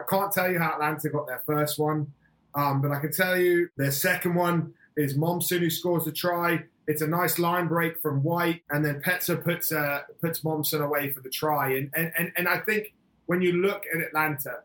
[0.00, 2.12] I can't tell you how Atlanta got their first one,
[2.54, 6.64] um, but I can tell you their second one is Momsen who scores the try.
[6.86, 11.12] It's a nice line break from White, and then Petzer puts uh, puts Momsen away
[11.12, 11.74] for the try.
[11.74, 12.94] And, and, and, and I think
[13.26, 14.60] when you look at Atlanta,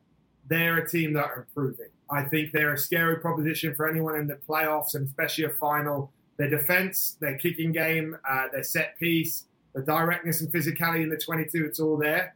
[0.47, 1.89] they're a team that are improving.
[2.09, 6.11] I think they're a scary proposition for anyone in the playoffs and especially a final.
[6.37, 11.17] Their defense, their kicking game, uh, their set piece, the directness and physicality in the
[11.17, 12.35] 22, it's all there.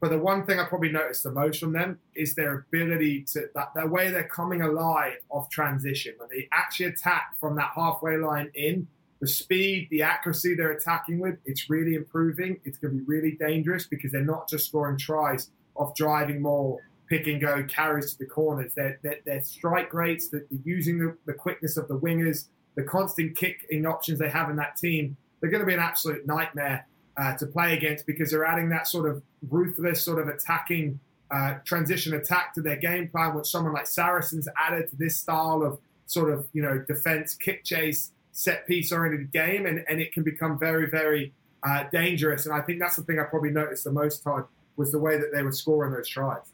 [0.00, 3.48] But the one thing I probably noticed the most from them is their ability to,
[3.54, 6.14] that, the way they're coming alive off transition.
[6.16, 8.88] When they actually attack from that halfway line in,
[9.20, 12.58] the speed, the accuracy they're attacking with, it's really improving.
[12.64, 16.78] It's going to be really dangerous because they're not just scoring tries off driving more
[17.10, 18.72] pick and go carries to the corners.
[18.74, 22.46] Their, their, their strike rates, the, the using the, the, quickness of the wingers,
[22.76, 26.26] the constant kicking options they have in that team, they're going to be an absolute
[26.26, 31.00] nightmare uh, to play against because they're adding that sort of ruthless, sort of attacking
[31.30, 35.62] uh, transition attack to their game plan, which someone like Saracen's added to this style
[35.62, 40.12] of sort of you know defense, kick chase, set piece oriented game, and, and it
[40.12, 41.32] can become very, very
[41.66, 42.46] uh, dangerous.
[42.46, 44.44] And I think that's the thing I probably noticed the most Todd,
[44.76, 46.52] was the way that they were scoring those tries.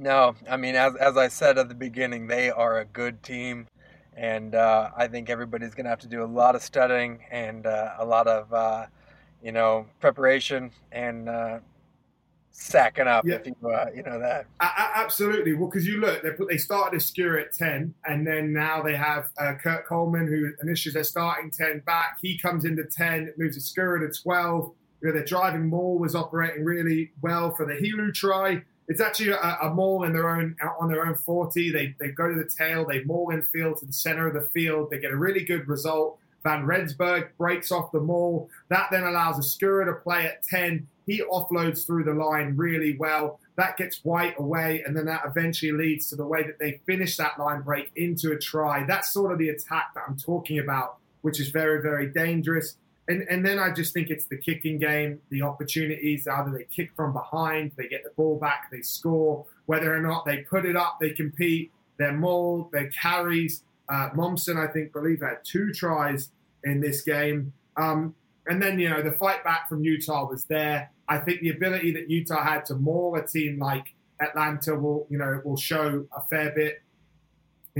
[0.00, 3.66] No, I mean, as, as I said at the beginning, they are a good team.
[4.16, 7.66] And uh, I think everybody's going to have to do a lot of studying and
[7.66, 8.86] uh, a lot of, uh,
[9.42, 11.58] you know, preparation and uh,
[12.50, 13.34] sacking up, yeah.
[13.34, 14.46] if you, uh, you know that.
[14.60, 15.52] absolutely.
[15.52, 18.96] Well, because you look, they, put, they started Oscuro at 10, and then now they
[18.96, 22.18] have uh, Kurt Coleman, who initially they're starting 10 back.
[22.22, 24.72] He comes into 10, moves Oscuro to 12.
[25.02, 28.62] You know, their driving maul was operating really well for the Helu try.
[28.90, 31.70] It's actually a, a maul in their own on their own 40.
[31.70, 34.48] They they go to the tail, they maul in field to the center of the
[34.48, 34.90] field.
[34.90, 36.18] They get a really good result.
[36.42, 38.50] Van Rensburg breaks off the maul.
[38.68, 40.88] That then allows a Oscuro to play at 10.
[41.06, 43.38] He offloads through the line really well.
[43.56, 47.16] That gets White away, and then that eventually leads to the way that they finish
[47.18, 48.84] that line break into a try.
[48.84, 52.76] That's sort of the attack that I'm talking about, which is very, very dangerous.
[53.10, 56.28] And, and then I just think it's the kicking game, the opportunities.
[56.28, 59.44] Either they kick from behind, they get the ball back, they score.
[59.66, 61.72] Whether or not they put it up, they compete.
[61.98, 63.64] Their maul, their carries.
[63.88, 66.30] Uh, Momsen, I think, believe had two tries
[66.62, 67.52] in this game.
[67.76, 68.14] Um,
[68.46, 70.92] and then, you know, the fight back from Utah was there.
[71.08, 75.18] I think the ability that Utah had to maul a team like Atlanta will, you
[75.18, 76.80] know, will show a fair bit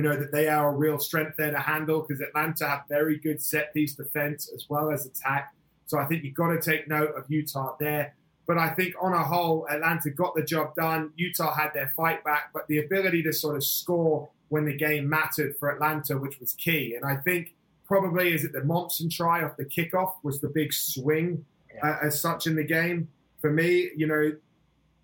[0.00, 3.18] you know, that they are a real strength there to handle because Atlanta have very
[3.18, 5.52] good set piece defense as well as attack.
[5.84, 8.14] So I think you've got to take note of Utah there.
[8.46, 11.12] But I think on a whole, Atlanta got the job done.
[11.16, 15.06] Utah had their fight back, but the ability to sort of score when the game
[15.06, 16.94] mattered for Atlanta, which was key.
[16.94, 17.54] And I think
[17.86, 21.44] probably is it the Momsen try off the kickoff was the big swing
[21.82, 23.08] uh, as such in the game.
[23.42, 24.32] For me, you know,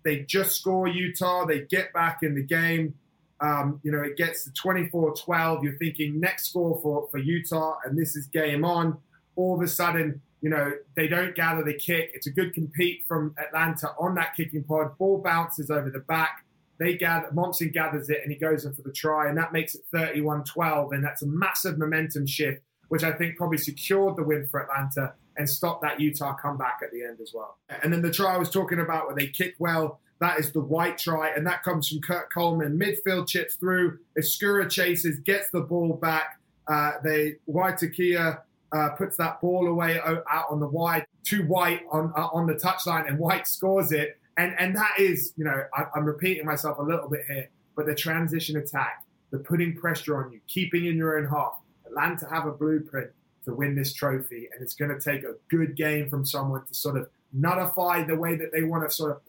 [0.01, 2.95] they just score Utah, they get back in the game
[3.39, 5.63] um, you know, it gets to 24 12.
[5.63, 8.97] You're thinking next score for, for Utah, and this is game on.
[9.35, 12.11] All of a sudden, you know, they don't gather the kick.
[12.13, 14.97] It's a good compete from Atlanta on that kicking pod.
[14.97, 16.45] Ball bounces over the back.
[16.79, 19.75] They gather, Momsen gathers it and he goes in for the try, and that makes
[19.75, 20.93] it 31 12.
[20.93, 25.13] And that's a massive momentum shift, which I think probably secured the win for Atlanta
[25.37, 27.57] and stopped that Utah comeback at the end as well.
[27.83, 30.61] And then the try I was talking about where they kick well, that is the
[30.61, 32.79] white try, and that comes from Kurt Coleman.
[32.79, 33.99] Midfield chips through.
[34.17, 36.39] Oscuro chases, gets the ball back.
[36.67, 38.39] Uh, they Waitakea
[38.71, 42.55] uh, puts that ball away out on the wide to White on uh, on the
[42.55, 44.19] touchline, and White scores it.
[44.37, 47.85] And and that is, you know, I, I'm repeating myself a little bit here, but
[47.85, 51.59] the transition attack, the putting pressure on you, keeping in your own half.
[51.85, 53.11] Atlanta have a blueprint
[53.45, 56.73] to win this trophy, and it's going to take a good game from someone to
[56.73, 59.21] sort of nullify the way that they want to sort of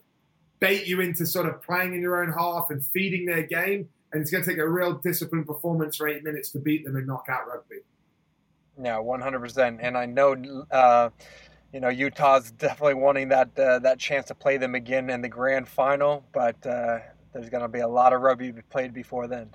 [0.59, 3.89] bait you into sort of playing in your own half and feeding their game.
[4.11, 6.95] And it's going to take a real disciplined performance for eight minutes to beat them
[6.95, 7.77] in knockout rugby.
[8.81, 9.79] Yeah, 100%.
[9.81, 11.09] And I know, uh,
[11.73, 15.29] you know, Utah's definitely wanting that uh, that chance to play them again in the
[15.29, 16.99] grand final, but uh,
[17.33, 19.51] there's going to be a lot of rugby played before then.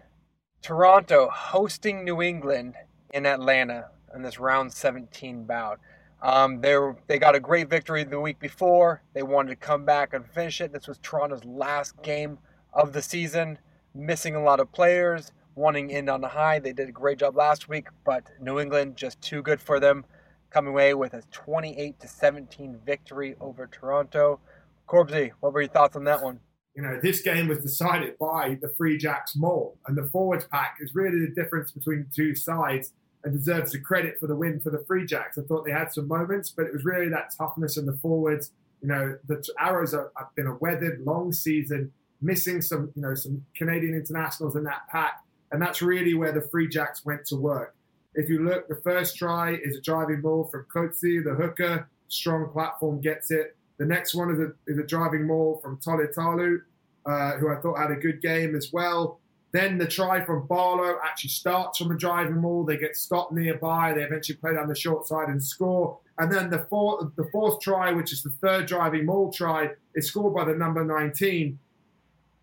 [0.62, 2.74] Toronto hosting New England
[3.12, 5.80] in Atlanta in this round 17 bout.
[6.24, 6.74] Um, they
[7.06, 9.02] they got a great victory the week before.
[9.12, 10.72] They wanted to come back and finish it.
[10.72, 12.38] This was Toronto's last game
[12.72, 13.58] of the season,
[13.94, 16.58] missing a lot of players, wanting in on the high.
[16.58, 20.06] They did a great job last week, but New England just too good for them,
[20.48, 24.40] coming away with a 28 to 17 victory over Toronto.
[24.88, 26.40] Corbsy, what were your thoughts on that one?
[26.74, 30.78] You know, this game was decided by the Free Jacks Maul, and the forwards pack
[30.80, 34.60] is really the difference between the two sides and deserves the credit for the win
[34.60, 35.38] for the Free Jacks.
[35.38, 38.52] I thought they had some moments, but it was really that toughness in the forwards.
[38.82, 43.14] You know, the Arrows are, have been a weathered, long season, missing some, you know,
[43.14, 47.36] some Canadian internationals in that pack, and that's really where the Free Jacks went to
[47.36, 47.74] work.
[48.14, 52.50] If you look, the first try is a driving ball from Coetzee, the hooker, strong
[52.50, 53.56] platform gets it.
[53.78, 56.60] The next one is a, is a driving ball from Toletalu,
[57.06, 59.18] uh, who I thought had a good game as well.
[59.54, 62.64] Then the try from Barlow actually starts from a driving maul.
[62.64, 63.92] They get stopped nearby.
[63.94, 65.96] They eventually play down the short side and score.
[66.18, 70.08] And then the fourth, the fourth try, which is the third driving maul try, is
[70.08, 71.56] scored by the number 19.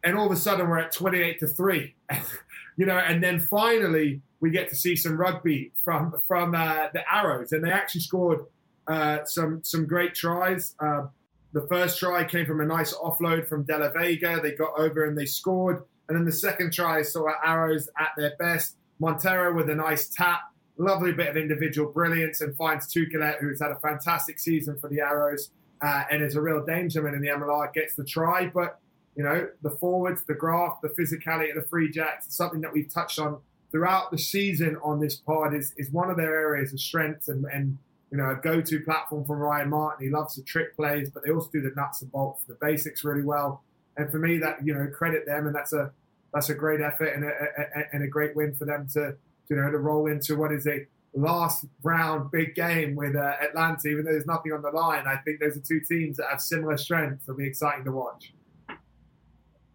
[0.06, 1.96] And all of a sudden, we're at 28 to three.
[2.78, 7.04] you know, and then finally we get to see some rugby from from uh, the
[7.14, 8.46] Arrows, and they actually scored
[8.88, 10.76] uh, some some great tries.
[10.80, 11.08] Uh,
[11.52, 14.40] the first try came from a nice offload from De La Vega.
[14.42, 15.84] They got over and they scored.
[16.12, 18.76] And then the second try saw our Arrows at their best.
[19.00, 20.42] Montero with a nice tap,
[20.76, 25.00] lovely bit of individual brilliance, and finds Tukelet, who's had a fantastic season for the
[25.00, 28.48] Arrows uh, and is a real dangerman in the MLR, gets the try.
[28.48, 28.78] But,
[29.16, 32.94] you know, the forwards, the graph, the physicality of the Free Jacks, something that we've
[32.94, 33.40] touched on
[33.72, 37.46] throughout the season on this pod is, is one of their areas of strength and,
[37.46, 37.78] and
[38.12, 40.08] you know, a go-to platform from Ryan Martin.
[40.08, 43.06] He loves the trick plays, but they also do the nuts and bolts, the basics
[43.06, 43.64] really well.
[43.96, 45.92] And for me, that you know, credit them, and that's a
[46.34, 49.16] that's a great effort and a, a, and a great win for them to
[49.50, 53.88] you know to roll into what is a last round big game with uh, Atlanta.
[53.88, 56.42] Even though there's nothing on the line, I think those are two teams that have
[56.42, 57.26] similar strengths.
[57.26, 58.34] It'll be exciting to watch.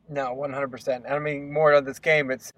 [0.08, 1.10] No, 100%.
[1.10, 2.52] I mean, more of this game, it's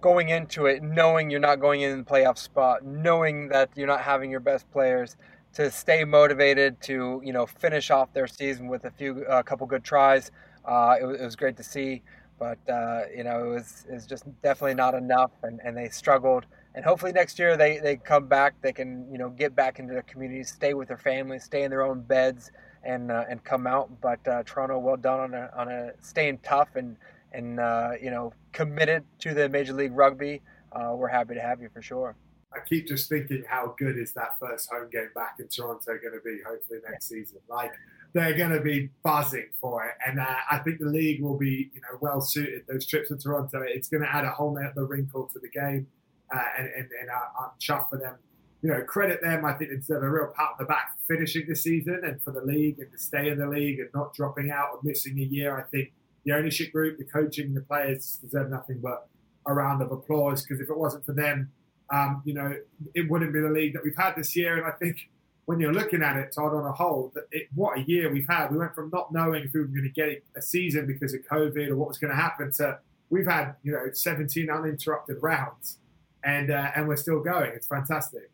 [0.00, 4.00] going into it knowing you're not going in the playoff spot, knowing that you're not
[4.00, 5.16] having your best players
[5.54, 9.66] to stay motivated to you know finish off their season with a few a couple
[9.66, 10.30] good tries.
[10.64, 12.02] Uh, it, it was great to see
[12.42, 16.44] but uh, you know it was was just definitely not enough, and, and they struggled.
[16.74, 19.92] And hopefully next year they, they come back, they can you know get back into
[19.92, 22.50] their communities, stay with their families, stay in their own beds,
[22.82, 23.88] and uh, and come out.
[24.00, 26.96] But uh, Toronto, well done on a on a staying tough and
[27.32, 30.42] and uh, you know committed to the Major League Rugby.
[30.72, 32.16] Uh, we're happy to have you for sure.
[32.52, 36.14] I keep just thinking, how good is that first home game back in Toronto going
[36.14, 36.38] to be?
[36.46, 37.72] Hopefully next season, like
[38.12, 39.94] they're going to be buzzing for it.
[40.06, 42.62] And uh, I think the league will be, you know, well suited.
[42.68, 45.86] Those trips to Toronto, it's going to add a whole other wrinkle to the game,
[46.34, 48.16] uh, and and, and I, am chuffed for them.
[48.62, 49.44] You know, credit them.
[49.44, 52.22] I think they deserve a real pat on the back for finishing the season and
[52.22, 55.18] for the league and to stay in the league and not dropping out or missing
[55.18, 55.58] a year.
[55.58, 55.92] I think
[56.24, 59.08] the ownership group, the coaching, the players deserve nothing but
[59.46, 61.50] a round of applause because if it wasn't for them,
[61.90, 62.54] um, you know,
[62.94, 64.56] it wouldn't be the league that we've had this year.
[64.56, 65.10] And I think
[65.46, 68.50] when you're looking at it, Todd, on a whole, it, what a year we've had.
[68.50, 71.20] We went from not knowing if we were going to get a season because of
[71.22, 72.78] COVID or what was going to happen to
[73.12, 75.78] we've had you know 17 uninterrupted rounds,
[76.24, 77.52] and uh, and we're still going.
[77.54, 78.30] It's fantastic.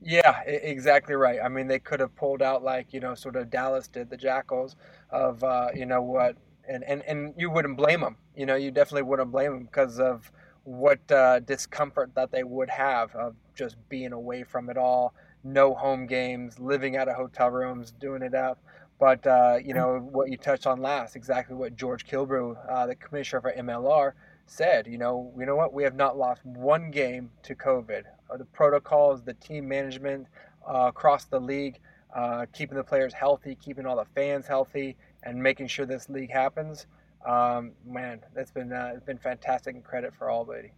[0.00, 1.40] Yeah, exactly right.
[1.42, 4.16] I mean, they could have pulled out like you know, sort of Dallas did the
[4.16, 4.76] Jackals
[5.10, 6.36] of uh, you know what,
[6.68, 8.16] and, and and you wouldn't blame them.
[8.34, 10.30] You know, you definitely wouldn't blame them because of
[10.62, 15.14] what uh, discomfort that they would have of just being away from it all
[15.46, 18.58] no home games, living out of hotel rooms, doing it up.
[18.98, 22.94] But uh, you know what you touched on last, exactly what George Killebrew, uh, the
[22.94, 24.12] commissioner for MLR,
[24.46, 24.86] said.
[24.86, 25.72] You know, you know what?
[25.72, 28.04] We have not lost one game to COVID.
[28.30, 30.26] Uh, the protocols, the team management
[30.66, 31.78] uh, across the league,
[32.14, 36.30] uh, keeping the players healthy, keeping all the fans healthy, and making sure this league
[36.30, 36.86] happens.
[37.26, 40.72] Um, man, that's been uh, it's been fantastic and credit for all, lady.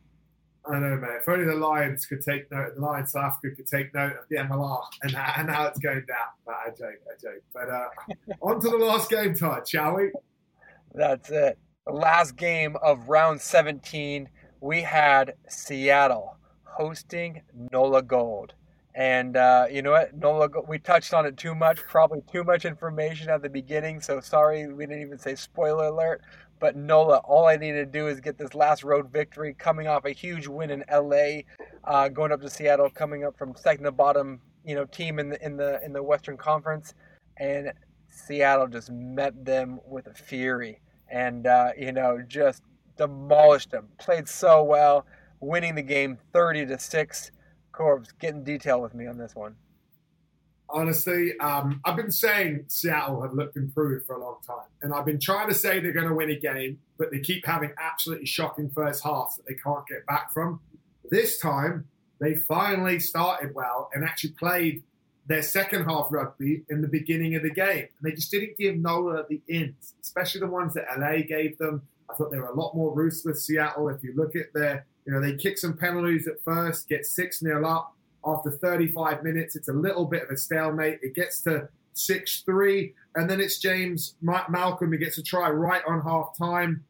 [0.69, 1.19] I know, man.
[1.21, 4.29] If only the Lions could take note, the Lions South Africa could take note of
[4.29, 6.29] the MLR and, and how it's going down.
[6.45, 7.43] But I joke, I joke.
[7.55, 7.89] But uh,
[8.43, 10.11] on to the last game, Todd, shall we?
[10.95, 11.59] That's it.
[11.87, 14.29] The last game of round 17,
[14.61, 17.41] we had Seattle hosting
[17.73, 18.53] Nola Gold.
[18.95, 20.15] And uh, you know what?
[20.17, 24.01] Nola, we touched on it too much, probably too much information at the beginning.
[24.01, 26.21] So sorry, we didn't even say spoiler alert.
[26.61, 30.05] But Nola, all I need to do is get this last road victory, coming off
[30.05, 31.43] a huge win in LA,
[31.85, 35.29] uh, going up to Seattle, coming up from second to bottom, you know, team in
[35.29, 36.95] the in the in the Western Conference,
[37.37, 37.73] and
[38.11, 40.81] Seattle just met them with a fury,
[41.11, 42.63] and uh, you know, just
[42.97, 43.89] demolished them.
[43.99, 45.07] Played so well,
[45.41, 47.31] winning the game thirty to six
[47.73, 49.55] Corbs, get in detail with me on this one.
[50.71, 55.07] Honestly, um, I've been saying Seattle have looked improved for a long time, and I've
[55.07, 58.27] been trying to say they're going to win a game, but they keep having absolutely
[58.27, 60.61] shocking first halves that they can't get back from.
[61.11, 61.87] This time,
[62.21, 64.83] they finally started well and actually played
[65.27, 67.87] their second half rugby in the beginning of the game.
[67.99, 71.83] And they just didn't give Nola the ins, especially the ones that LA gave them.
[72.11, 73.89] I thought they were a lot more ruthless, Seattle.
[73.89, 77.41] If you look at their you know, they kick some penalties at first, get 6
[77.41, 77.97] 0 up.
[78.25, 80.99] After 35 minutes, it's a little bit of a stalemate.
[81.03, 85.83] It gets to 6 3, and then it's James Malcolm who gets a try right
[85.87, 86.85] on half time.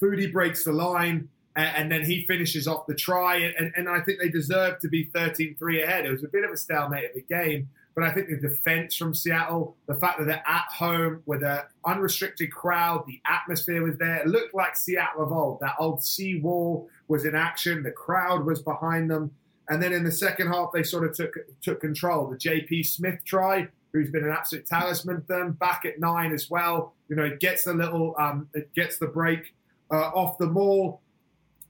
[0.00, 3.36] Foodie breaks the line, and, then he finishes off the try.
[3.36, 6.06] And, and I think they deserve to be 13 3 ahead.
[6.06, 7.68] It was a bit of a stalemate of the game.
[7.94, 11.60] But I think the defense from Seattle, the fact that they're at home with an
[11.84, 14.22] unrestricted crowd, the atmosphere was there.
[14.22, 15.60] It looked like Seattle of old.
[15.60, 17.82] That old sea wall was in action.
[17.82, 19.32] The crowd was behind them.
[19.72, 22.28] And then in the second half, they sort of took took control.
[22.28, 26.50] The JP Smith try, who's been an absolute talisman for them, back at nine as
[26.50, 26.92] well.
[27.08, 29.54] You know, gets the little, um, gets the break
[29.90, 31.00] uh, off the maul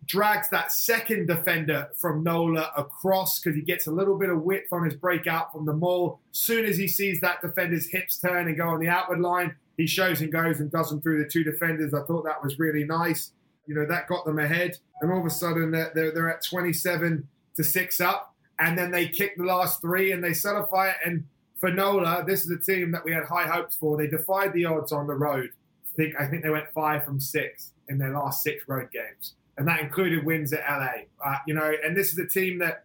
[0.04, 4.72] drags that second defender from Nola across because he gets a little bit of width
[4.72, 6.18] on his breakout from the maul.
[6.32, 9.86] Soon as he sees that defender's hips turn and go on the outward line, he
[9.86, 11.94] shows and goes and does them through the two defenders.
[11.94, 13.30] I thought that was really nice.
[13.68, 14.76] You know, that got them ahead.
[15.00, 18.34] And all of a sudden, they're, they're, they're at 27 to 6 up.
[18.58, 20.96] And then they kick the last three and they solidify it.
[21.04, 21.26] And
[21.58, 23.96] for Nola, this is a team that we had high hopes for.
[23.96, 25.50] They defied the odds on the road.
[25.92, 29.34] I think, I think they went five from six in their last six road games
[29.56, 31.04] and that included wins at LA.
[31.24, 32.84] Uh, you know, and this is a team that,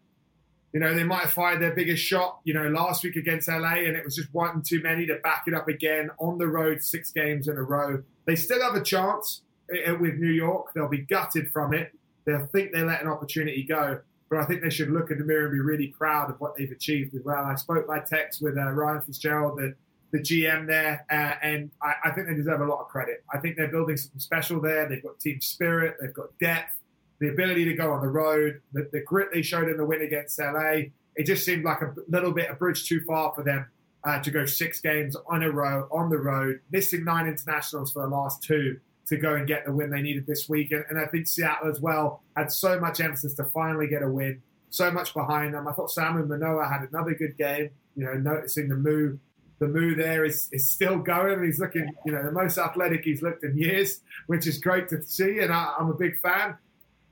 [0.74, 3.76] you know, they might have fired their biggest shot, you know, last week against LA,
[3.76, 6.84] and it was just one too many to back it up again on the road,
[6.84, 8.03] six games in a row.
[8.26, 9.41] They still have a chance
[9.72, 10.74] uh, with New York.
[10.74, 11.93] They'll be gutted from it.
[12.26, 14.01] They'll think they let an opportunity go.
[14.30, 16.55] But I think they should look in the mirror and be really proud of what
[16.57, 17.45] they've achieved as well.
[17.45, 19.73] I spoke by text with uh, Ryan Fitzgerald, the,
[20.11, 23.23] the GM there, uh, and I, I, think they deserve a lot of credit.
[23.34, 24.88] I think they're building something special there.
[24.88, 26.78] They've got team spirit, they've got depth,
[27.19, 30.01] the ability to go on the road, the, the grit they showed in the win
[30.01, 30.89] against LA.
[31.15, 33.65] It just seemed like a little bit a bridge too far for them
[34.03, 38.03] uh, to go six games on a row on the road, missing nine internationals for
[38.03, 40.72] the last two to go and get the win they needed this week.
[40.72, 44.10] And, and I think Seattle as well had so much emphasis to finally get a
[44.10, 45.68] win, so much behind them.
[45.68, 47.70] I thought Samu Manoa had another good game.
[47.95, 49.20] You know, noticing the move
[49.60, 51.43] the move there is, is still going.
[51.43, 55.03] He's looking, you know, the most athletic he's looked in years, which is great to
[55.03, 55.39] see.
[55.39, 56.55] And I, am a big fan.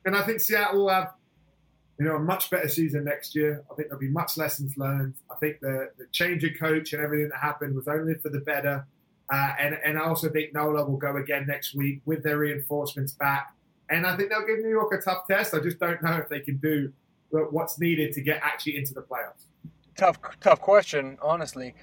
[0.05, 1.13] And I think Seattle will have,
[1.99, 3.63] you know, a much better season next year.
[3.71, 5.15] I think there'll be much lessons learned.
[5.31, 8.41] I think the, the change of coach and everything that happened was only for the
[8.41, 8.85] better.
[9.29, 13.13] Uh, and, and I also think Nola will go again next week with their reinforcements
[13.13, 13.55] back.
[13.89, 15.53] And I think they'll give New York a tough test.
[15.53, 16.91] I just don't know if they can do
[17.29, 19.45] what's needed to get actually into the playoffs.
[19.95, 21.73] Tough, tough question, honestly.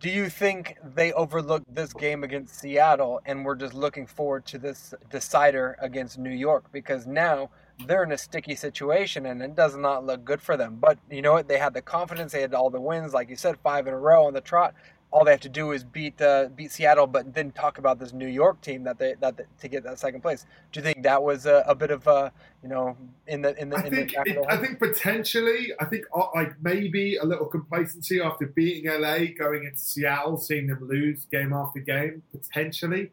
[0.00, 4.58] Do you think they overlooked this game against Seattle and we're just looking forward to
[4.58, 6.64] this decider against New York?
[6.72, 7.50] Because now
[7.86, 10.78] they're in a sticky situation and it does not look good for them.
[10.80, 11.46] But you know what?
[11.46, 13.98] They had the confidence, they had all the wins, like you said, five in a
[13.98, 14.74] row on the trot
[15.12, 18.12] all they have to do is beat uh, beat Seattle, but then talk about this
[18.12, 20.46] New York team that they that to get that second place.
[20.72, 22.32] Do you think that was a, a bit of a
[22.62, 22.96] you know
[23.26, 23.76] in the in the?
[23.76, 27.46] I in think the it, I think potentially I think uh, like maybe a little
[27.46, 33.12] complacency after beating LA, going into Seattle, seeing them lose game after game potentially.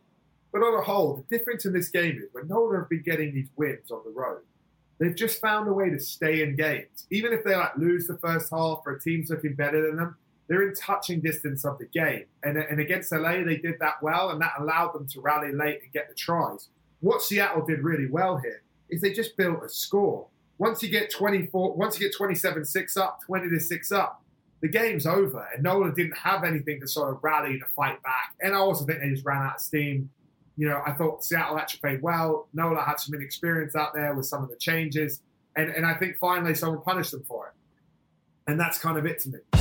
[0.51, 3.35] But on a whole, the difference in this game is when Nolan have been getting
[3.35, 4.41] these wins on the road,
[4.99, 8.17] they've just found a way to stay in games, even if they like lose the
[8.17, 10.15] first half or a team's looking better than them
[10.49, 12.25] they're in touching distance of the game.
[12.43, 15.79] And, and against LA, they did that well, and that allowed them to rally late
[15.83, 16.69] and get the tries.
[17.01, 20.27] What Seattle did really well here is they just built a score.
[20.57, 24.23] Once you get 24, once you get 27 6 up, 20 to 6 up,
[24.61, 25.47] the game's over.
[25.53, 28.33] And Nolan didn't have anything to sort of rally to fight back.
[28.41, 30.09] And I also think they just ran out of steam.
[30.57, 32.49] You know, I thought Seattle actually played well.
[32.53, 35.21] Nola had some inexperience out there with some of the changes.
[35.55, 37.53] And, and I think finally someone punished them for it.
[38.51, 39.58] And that's kind of it to me.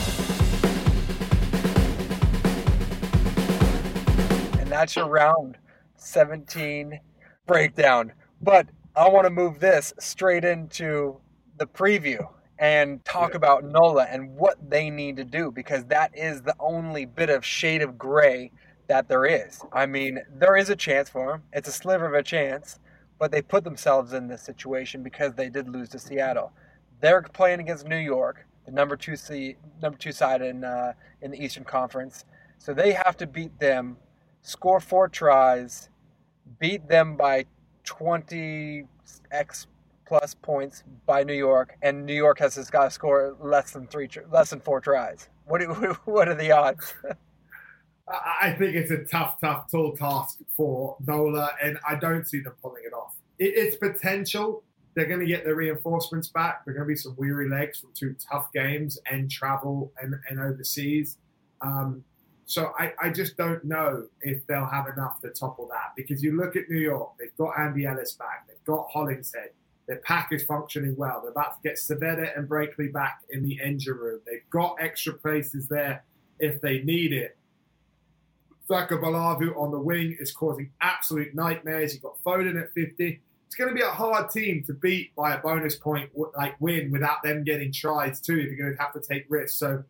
[4.68, 5.56] And that's your round
[5.96, 7.00] 17
[7.46, 8.12] breakdown.
[8.42, 11.16] But I want to move this straight into
[11.56, 12.18] the preview.
[12.60, 13.36] and talk Yeah.
[13.36, 17.44] about NOLA and what they need to do because that is the only bit of
[17.44, 18.50] shade of gray
[18.88, 19.62] that there is.
[19.72, 21.44] I mean, there is a chance for them.
[21.52, 22.80] It's a sliver of a chance,
[23.16, 26.52] but they put themselves in this situation because they did lose to Seattle.
[27.00, 31.30] They're playing against New York, the number two seed, number two side in uh, in
[31.30, 32.24] the Eastern Conference.
[32.58, 33.96] So they have to beat them,
[34.42, 35.88] score four tries,
[36.58, 37.44] beat them by
[37.84, 38.84] 20
[39.30, 39.66] x
[40.06, 44.08] plus points by New York, and New York has got to score less than three,
[44.30, 45.28] less than four tries.
[45.46, 45.62] What
[46.06, 46.94] what are the odds?
[48.08, 52.54] I think it's a tough, tough, tall task for Nola, and I don't see them
[52.62, 53.16] pulling it off.
[53.38, 54.62] It, it's potential.
[54.94, 56.64] They're going to get their reinforcements back.
[56.64, 60.14] There are going to be some weary legs from two tough games and travel and,
[60.28, 61.18] and overseas.
[61.60, 62.02] Um,
[62.48, 66.34] so I, I just don't know if they'll have enough to topple that because you
[66.34, 69.50] look at New York, they've got Andy Ellis back, they've got Hollingshead,
[69.86, 71.20] their pack is functioning well.
[71.20, 74.20] They're about to get Savetta and Brakeley back in the engine room.
[74.26, 76.04] They've got extra places there
[76.38, 77.36] if they need it.
[78.66, 81.92] Zaka Balavu on the wing is causing absolute nightmares.
[81.92, 83.20] You've got Foden at 50.
[83.46, 86.90] It's going to be a hard team to beat by a bonus point like win
[86.90, 88.38] without them getting tries too.
[88.38, 89.84] If you're going to have to take risks, so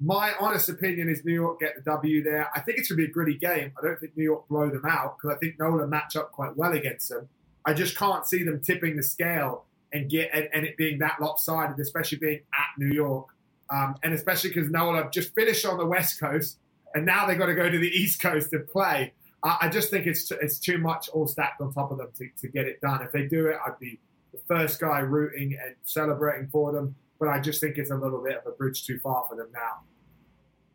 [0.00, 2.50] my honest opinion is New York get the W there.
[2.54, 3.72] I think it's going to be a gritty game.
[3.78, 6.56] I don't think New York blow them out because I think Nola match up quite
[6.56, 7.28] well against them.
[7.64, 11.20] I just can't see them tipping the scale and get and, and it being that
[11.20, 13.28] lopsided, especially being at New York,
[13.70, 16.58] um, and especially because Nola just finished on the West Coast
[16.94, 19.12] and now they've got to go to the East Coast and play.
[19.42, 22.28] I, I just think it's it's too much all stacked on top of them to,
[22.40, 23.02] to get it done.
[23.02, 23.98] If they do it, I'd be
[24.32, 26.94] the first guy rooting and celebrating for them.
[27.18, 29.48] But I just think it's a little bit of a bridge too far for them
[29.52, 29.82] now.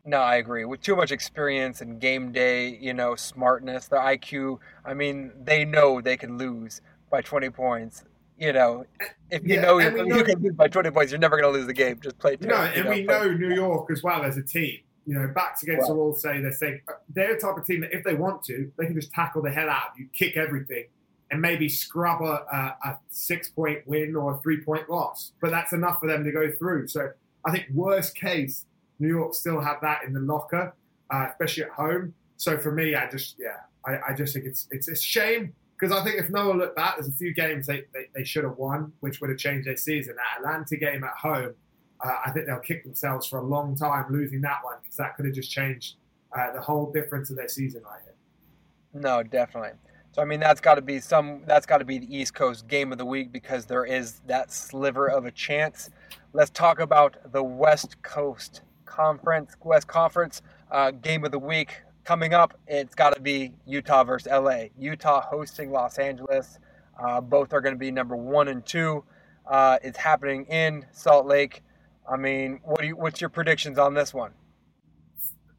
[0.04, 0.64] No, I agree.
[0.64, 5.64] With too much experience and game day, you know, smartness, their IQ, I mean, they
[5.64, 6.80] know they can lose
[7.10, 8.04] by 20 points.
[8.38, 8.86] You know,
[9.30, 11.56] if you Yeah, know, you, know- can lose by 20 points, you're never going to
[11.58, 12.00] lose the game.
[12.00, 14.42] Just play No, terrible, you and we but- know New York as well as a
[14.42, 14.78] team.
[15.06, 17.92] You know, backs against the wall, say they're say they're the type of team that
[17.92, 20.84] if they want to, they can just tackle the hell out of you, kick everything,
[21.30, 25.32] and maybe scrub a, a, a six point win or a three point loss.
[25.40, 26.88] But that's enough for them to go through.
[26.88, 27.10] So
[27.44, 28.66] I think worst case,
[28.98, 30.74] New York still have that in the locker,
[31.10, 32.14] uh, especially at home.
[32.36, 33.56] So for me, I just yeah,
[33.86, 36.96] I, I just think it's it's a shame because I think if Nola looked back,
[36.96, 39.76] there's a few games they, they, they should have won, which would have changed their
[39.76, 40.14] season.
[40.16, 41.54] That Atlanta game at home,
[42.04, 45.16] uh, I think they'll kick themselves for a long time losing that one because that
[45.16, 45.94] could have just changed
[46.36, 48.14] uh, the whole difference of their season right here.
[49.00, 49.70] No, definitely.
[50.12, 51.42] So I mean, that's got to be some.
[51.46, 54.52] That's got to be the East Coast game of the week because there is that
[54.52, 55.90] sliver of a chance.
[56.32, 62.34] Let's talk about the West Coast Conference, West Conference uh, game of the week coming
[62.34, 62.58] up.
[62.66, 64.64] It's got to be Utah versus LA.
[64.76, 66.58] Utah hosting Los Angeles.
[67.00, 69.04] Uh, both are going to be number one and two.
[69.46, 71.62] Uh, it's happening in Salt Lake.
[72.10, 74.32] I mean, what do you, what's your predictions on this one?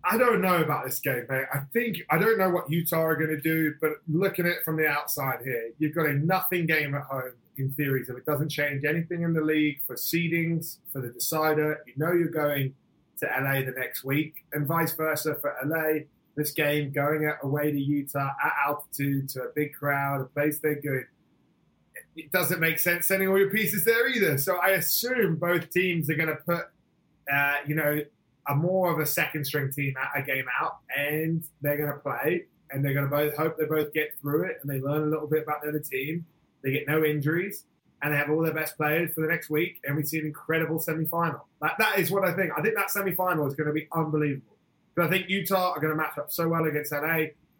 [0.04, 1.45] I don't know about this game, mate.
[1.54, 4.64] I think I don't know what Utah are going to do, but looking at it
[4.64, 8.26] from the outside here, you've got a nothing game at home in theory, so it
[8.26, 11.80] doesn't change anything in the league for seedings for the decider.
[11.86, 12.74] You know you're going
[13.20, 16.06] to LA the next week, and vice versa for LA.
[16.36, 20.80] This game going away to Utah at altitude to a big crowd, a place they're
[20.80, 21.06] good.
[22.16, 24.38] It doesn't make sense sending all your pieces there either.
[24.38, 26.66] So I assume both teams are going to put,
[27.32, 28.02] uh, you know,
[28.47, 31.99] a more of a second string team at a game out, and they're going to
[31.99, 35.03] play, and they're going to both hope they both get through it, and they learn
[35.03, 36.25] a little bit about the other team.
[36.63, 37.65] They get no injuries,
[38.01, 40.25] and they have all their best players for the next week, and we see an
[40.25, 41.47] incredible semi-final.
[41.61, 42.51] That that is what I think.
[42.57, 44.57] I think that semi-final is going to be unbelievable.
[44.95, 46.99] But I think Utah are going to match up so well against LA.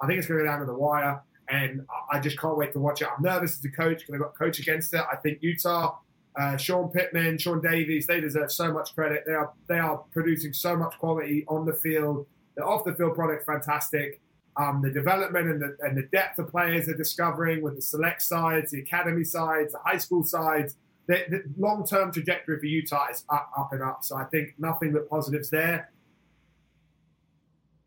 [0.02, 2.74] I think it's going to go down to the wire, and I just can't wait
[2.74, 3.08] to watch it.
[3.16, 5.02] I'm nervous as a coach because I've got coach against it.
[5.12, 5.98] I think Utah
[6.40, 9.24] uh, Sean Pittman, Sean Davies, they deserve so much credit.
[9.26, 12.26] They are they are producing so much quality on the field.
[12.56, 14.22] The off the field product fantastic.
[14.58, 18.22] Um, the development and the, and the depth of players they're discovering with the select
[18.22, 20.76] sides, the academy sides, the high school sides.
[21.08, 24.04] The, the long term trajectory for Utah is up, up and up.
[24.04, 25.92] So I think nothing but positives there.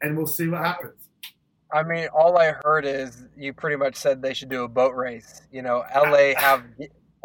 [0.03, 1.09] And we'll see what happens.
[1.72, 4.95] I mean, all I heard is you pretty much said they should do a boat
[4.95, 5.42] race.
[5.51, 6.64] You know, LA have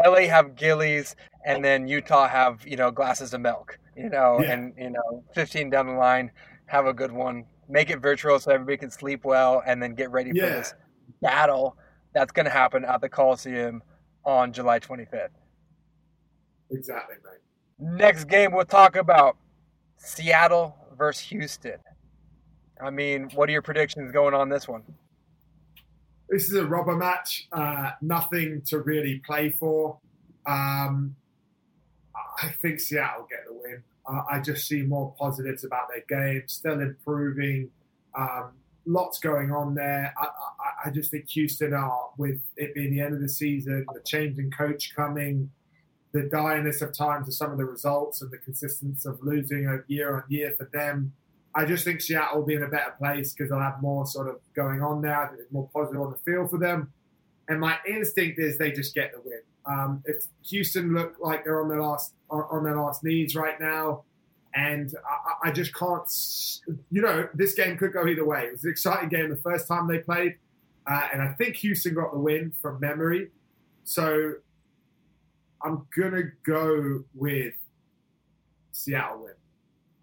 [0.04, 3.78] LA have gillies, and then Utah have you know glasses of milk.
[3.96, 4.54] You know, Yeah.
[4.54, 6.32] and you know, fifteen down the line,
[6.68, 7.46] have a good one.
[7.68, 10.74] Make it virtual so everybody can sleep well, and then get ready for this
[11.22, 11.78] battle
[12.14, 13.84] that's going to happen at the Coliseum
[14.26, 15.30] on July 25th.
[16.72, 17.98] Exactly, mate.
[17.98, 19.38] Next game we'll talk about
[19.98, 21.78] Seattle versus Houston.
[22.82, 24.84] I mean, what are your predictions going on this one?
[26.30, 27.48] This is a rubber match.
[27.52, 29.98] Uh, nothing to really play for.
[30.46, 31.16] Um,
[32.42, 33.84] I think Seattle get the win.
[34.30, 37.70] I just see more positives about their game, still improving.
[38.18, 38.54] Um,
[38.86, 40.14] lots going on there.
[40.18, 43.86] I, I, I, just think Houston are, with it being the end of the season,
[43.94, 45.52] the change in coach coming,
[46.12, 50.16] the direness of times of some of the results and the consistency of losing year
[50.16, 51.14] on year for them.
[51.60, 54.30] I just think Seattle will be in a better place because they'll have more sort
[54.30, 55.14] of going on there.
[55.14, 56.94] I think there's more positive on the field for them.
[57.50, 59.42] And my instinct is they just get the win.
[59.66, 64.04] Um, it's Houston look like they're on their last on their last knees right now,
[64.56, 64.94] and
[65.44, 66.10] I, I, just can't.
[66.92, 68.46] You know, this game could go either way.
[68.46, 70.38] It was an exciting game the first time they played,
[70.88, 73.32] uh, and I think Houston got the win from memory.
[73.84, 74.36] So
[75.62, 77.56] I'm gonna go with
[78.72, 79.34] Seattle win.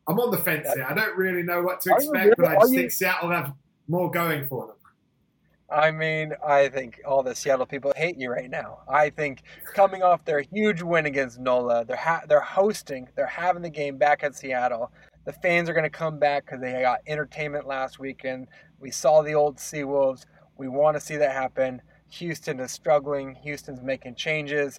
[0.09, 0.87] I'm on the fence here.
[0.89, 3.53] I don't really know what to expect, but I just think Seattle will have
[3.89, 4.77] more going for them.
[5.69, 8.79] I mean, I think all the Seattle people hate you right now.
[8.89, 9.43] I think
[9.75, 13.97] coming off their huge win against NOLA, they're ha- they're hosting, they're having the game
[13.97, 14.93] back at Seattle.
[15.25, 18.47] The fans are going to come back because they got entertainment last weekend.
[18.79, 20.27] We saw the old Seawolves.
[20.57, 21.83] We want to see that happen.
[22.11, 23.35] Houston is struggling.
[23.43, 24.79] Houston's making changes.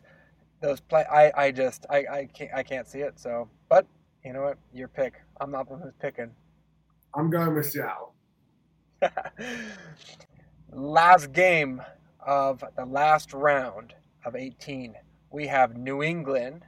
[0.62, 3.20] Those play, I, I just, I, I can't, I can't see it.
[3.20, 3.86] So, but
[4.28, 4.58] you know what?
[4.74, 5.22] Your pick.
[5.40, 6.32] I'm not the one who's picking.
[7.14, 8.14] I'm going with Seattle.
[10.74, 11.82] last game
[12.20, 13.94] of the last round
[14.26, 14.96] of 18,
[15.32, 16.64] we have New England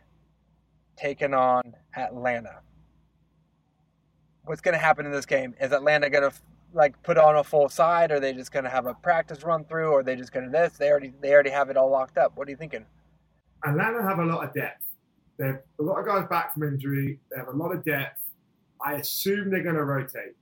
[0.95, 2.61] taking on Atlanta.
[4.45, 5.53] What's going to happen in this game?
[5.59, 6.37] Is Atlanta going to
[6.73, 8.09] like put on a full side?
[8.13, 9.89] Or are they just going to have a practice run through?
[9.89, 10.77] Or are they just going to this?
[10.77, 12.37] They already they already have it all locked up.
[12.37, 12.85] What are you thinking?
[13.65, 14.88] Atlanta have a lot of depth.
[15.39, 17.19] They have a lot of guys back from injury.
[17.31, 18.21] They have a lot of depth.
[18.85, 20.35] I assume they're going to rotate.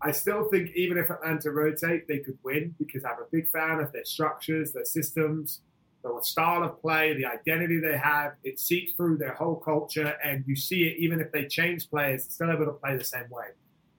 [0.00, 3.80] I still think even if Atlanta rotate, they could win because I'm a big fan
[3.80, 5.60] of their structures, their systems,
[6.02, 8.34] the style of play, the identity they have.
[8.44, 12.24] It seeps through their whole culture, and you see it even if they change players,
[12.24, 13.46] they're still able to play the same way.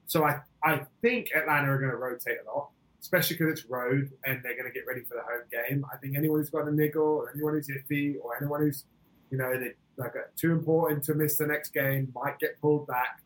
[0.06, 2.70] So I, I think Atlanta are going to rotate a lot,
[3.02, 5.84] especially because it's road and they're going to get ready for the home game.
[5.92, 8.84] I think anyone who's got a niggle or anyone who's iffy or anyone who's,
[9.30, 12.86] you know, they, like uh, too important to miss the next game might get pulled
[12.86, 13.20] back,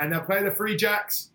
[0.00, 1.30] and they'll play the Free Jacks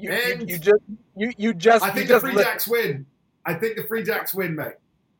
[0.00, 0.82] you, you, you, just
[1.16, 3.06] you, you just I think the Free Jacks win.
[3.44, 4.74] I think the Free Jacks win, mate.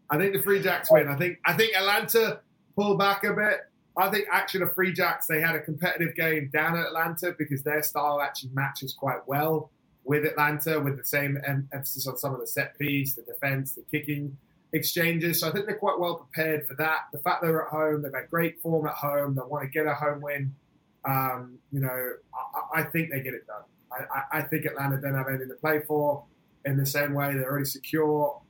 [0.08, 1.08] I think the Free Jacks win.
[1.08, 2.40] I think I think Atlanta
[2.76, 3.60] pull back a bit.
[3.96, 7.62] I think actually the Free Jacks they had a competitive game down at Atlanta because
[7.62, 9.70] their style actually matches quite well
[10.04, 13.82] with Atlanta with the same emphasis on some of the set piece, the defense, the
[13.90, 14.36] kicking
[14.72, 15.40] exchanges.
[15.40, 17.06] So I think they're quite well prepared for that.
[17.12, 19.34] The fact they're at home, they've had great form at home.
[19.34, 20.54] They want to get a home win.
[21.04, 22.12] Um, you know,
[22.74, 23.62] I, I think they get it done.
[23.92, 26.24] I, I think Atlanta don't have anything to play for
[26.64, 28.40] in the same way they're already secure.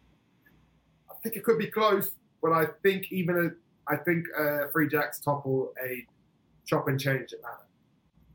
[1.11, 2.11] I think it could be close,
[2.43, 6.07] but I think even a, I think uh, Free Jacks topple a
[6.67, 7.65] chop and change Atlanta.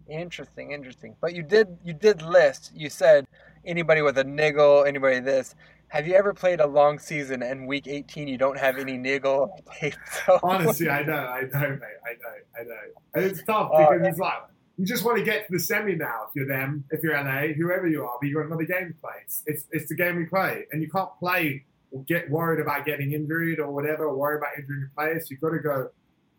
[0.08, 1.16] Interesting, interesting.
[1.20, 2.72] But you did you did list.
[2.76, 3.28] You said
[3.66, 5.56] anybody with a niggle, anybody this.
[5.96, 9.58] Have you ever played a long season and week 18 you don't have any niggle?
[10.26, 11.82] so, Honestly, I know, I know, mate.
[12.06, 12.82] I know, I know.
[13.14, 14.34] And it's tough because oh, it's like
[14.78, 16.24] you just want to get to the semi now.
[16.28, 18.94] If you're them, if you're LA, whoever you are, but you've got another game to
[19.00, 19.14] play.
[19.24, 22.86] It's, it's, it's the game we play, and you can't play or get worried about
[22.86, 25.32] getting injured or whatever, or worry about injuring your players.
[25.32, 25.92] You've got to go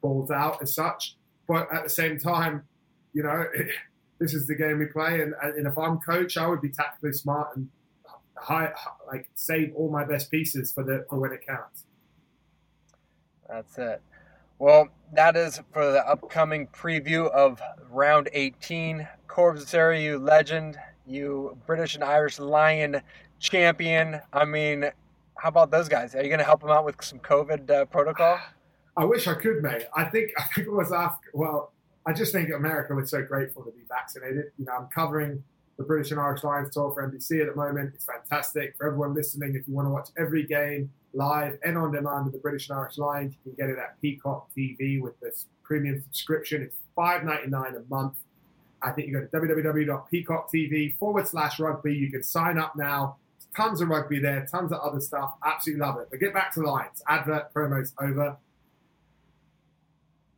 [0.03, 1.17] balls out as such.
[1.49, 2.65] But at the same time,
[3.15, 3.69] you know, it,
[4.19, 7.15] this is the game we play, and, and if I'm coach, I would be tactically
[7.15, 7.71] smart and
[8.39, 8.73] high,
[9.07, 11.85] like save all my best pieces for the for when it counts.
[13.49, 14.03] That's it.
[14.59, 17.61] Well, that is for the upcoming preview of
[17.91, 19.07] round 18.
[19.29, 23.03] Corbs you legend, you British and Irish Lion
[23.39, 24.21] champion.
[24.33, 24.91] I mean,
[25.37, 26.15] how about those guys?
[26.15, 28.39] Are you going to help them out with some COVID uh, protocol?
[28.97, 29.85] I wish I could, mate.
[29.95, 31.29] I think I think it was after.
[31.35, 31.73] Well,
[32.07, 34.47] I just think America was so grateful to be vaccinated.
[34.59, 35.45] You know, I'm covering
[35.77, 37.93] the British and Irish Lions tour for NBC at the moment.
[37.95, 39.55] It's fantastic for everyone listening.
[39.55, 42.79] If you want to watch every game, live and on demand with the British and
[42.79, 43.35] Irish Lions.
[43.45, 46.63] You can get it at Peacock TV with this premium subscription.
[46.63, 48.15] It's five ninety nine a month.
[48.83, 51.95] I think you go to www.peacocktv forward slash rugby.
[51.95, 53.17] You can sign up now.
[53.57, 55.35] Tons of rugby there, tons of other stuff.
[55.45, 56.09] Absolutely love it.
[56.11, 57.03] But get back to the Lions.
[57.09, 58.37] Advert promos over.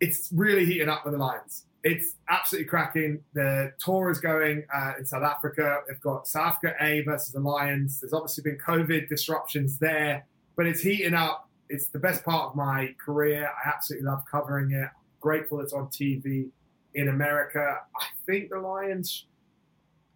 [0.00, 1.64] It's really heating up with the Lions.
[1.84, 3.22] It's absolutely cracking.
[3.34, 5.80] The tour is going uh, in South Africa.
[5.86, 8.00] They've got South Africa A versus the Lions.
[8.00, 10.26] There's obviously been COVID disruptions there
[10.58, 11.48] but it's heating up.
[11.68, 13.48] It's the best part of my career.
[13.48, 14.90] I absolutely love covering it.
[15.20, 16.50] grateful it's on TV
[16.94, 17.76] in America.
[17.96, 19.26] I think the Lions,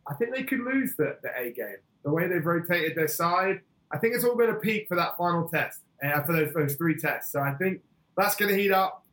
[0.08, 1.76] I think they could lose the, the A game.
[2.04, 3.60] The way they've rotated their side,
[3.92, 6.74] I think it's all going to peak for that final test, uh, for those, those
[6.74, 7.30] three tests.
[7.30, 7.80] So I think
[8.16, 9.06] that's going to heat up.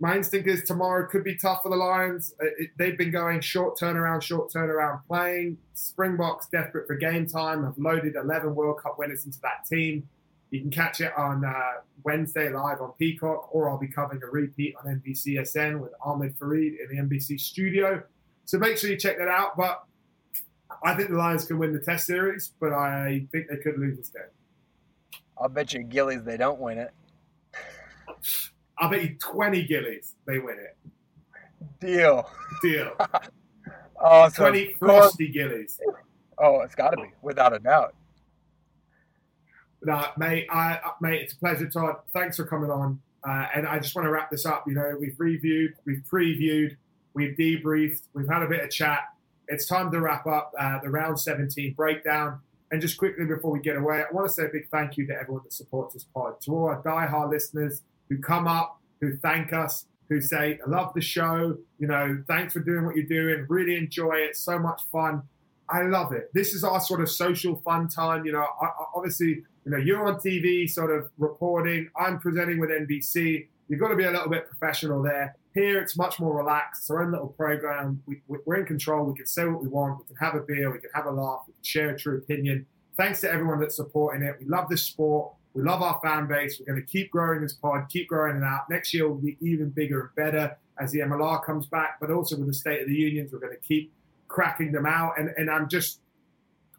[0.00, 2.32] My instinct is tomorrow could be tough for the Lions.
[2.40, 5.58] Uh, it, they've been going short turnaround, short turnaround playing.
[5.74, 10.08] Springboks, desperate for game time, have loaded 11 World Cup winners into that team.
[10.50, 14.26] You can catch it on uh, Wednesday live on Peacock, or I'll be covering a
[14.26, 18.02] repeat on NBCSN with Ahmed Fareed in the NBC studio.
[18.44, 19.56] So make sure you check that out.
[19.56, 19.84] But
[20.82, 23.98] I think the Lions can win the Test series, but I think they could lose
[23.98, 24.22] this game.
[25.36, 26.92] I'll bet you Gillies they don't win it.
[28.80, 30.76] I'll bet you 20 gillies they win it.
[31.80, 32.28] Deal.
[32.62, 32.92] Deal.
[34.00, 35.80] oh, so 20 frosty gillies.
[36.38, 37.94] Oh, it's got to be, without a doubt.
[39.82, 41.96] No, mate, I, mate, it's a pleasure, Todd.
[42.12, 43.00] Thanks for coming on.
[43.24, 44.64] Uh, and I just want to wrap this up.
[44.66, 46.76] You know, we've reviewed, we've previewed,
[47.14, 49.00] we've debriefed, we've had a bit of chat.
[49.48, 52.40] It's time to wrap up uh, the round 17 breakdown.
[52.70, 55.06] And just quickly before we get away, I want to say a big thank you
[55.06, 59.16] to everyone that supports this pod, to all our die-hard listeners who come up, who
[59.16, 61.56] thank us, who say, I love the show.
[61.78, 63.46] You know, thanks for doing what you're doing.
[63.48, 64.36] Really enjoy it.
[64.36, 65.22] So much fun.
[65.68, 66.30] I love it.
[66.32, 68.24] This is our sort of social fun time.
[68.24, 71.90] You know, I, I, obviously, you know, you're on TV sort of reporting.
[71.96, 73.46] I'm presenting with NBC.
[73.68, 75.36] You've got to be a little bit professional there.
[75.54, 76.82] Here, it's much more relaxed.
[76.82, 78.02] It's our own little program.
[78.06, 79.04] We, we're in control.
[79.04, 79.98] We can say what we want.
[79.98, 80.72] We can have a beer.
[80.72, 81.42] We can have a laugh.
[81.46, 82.64] We can share a true opinion.
[82.96, 84.36] Thanks to everyone that's supporting it.
[84.40, 85.32] We love this sport.
[85.54, 86.60] We love our fan base.
[86.60, 88.70] We're going to keep growing this pod, keep growing it out.
[88.70, 92.36] Next year will be even bigger and better as the MLR comes back, but also
[92.36, 93.92] with the State of the Unions, we're going to keep
[94.28, 95.18] cracking them out.
[95.18, 96.00] And, and I'm just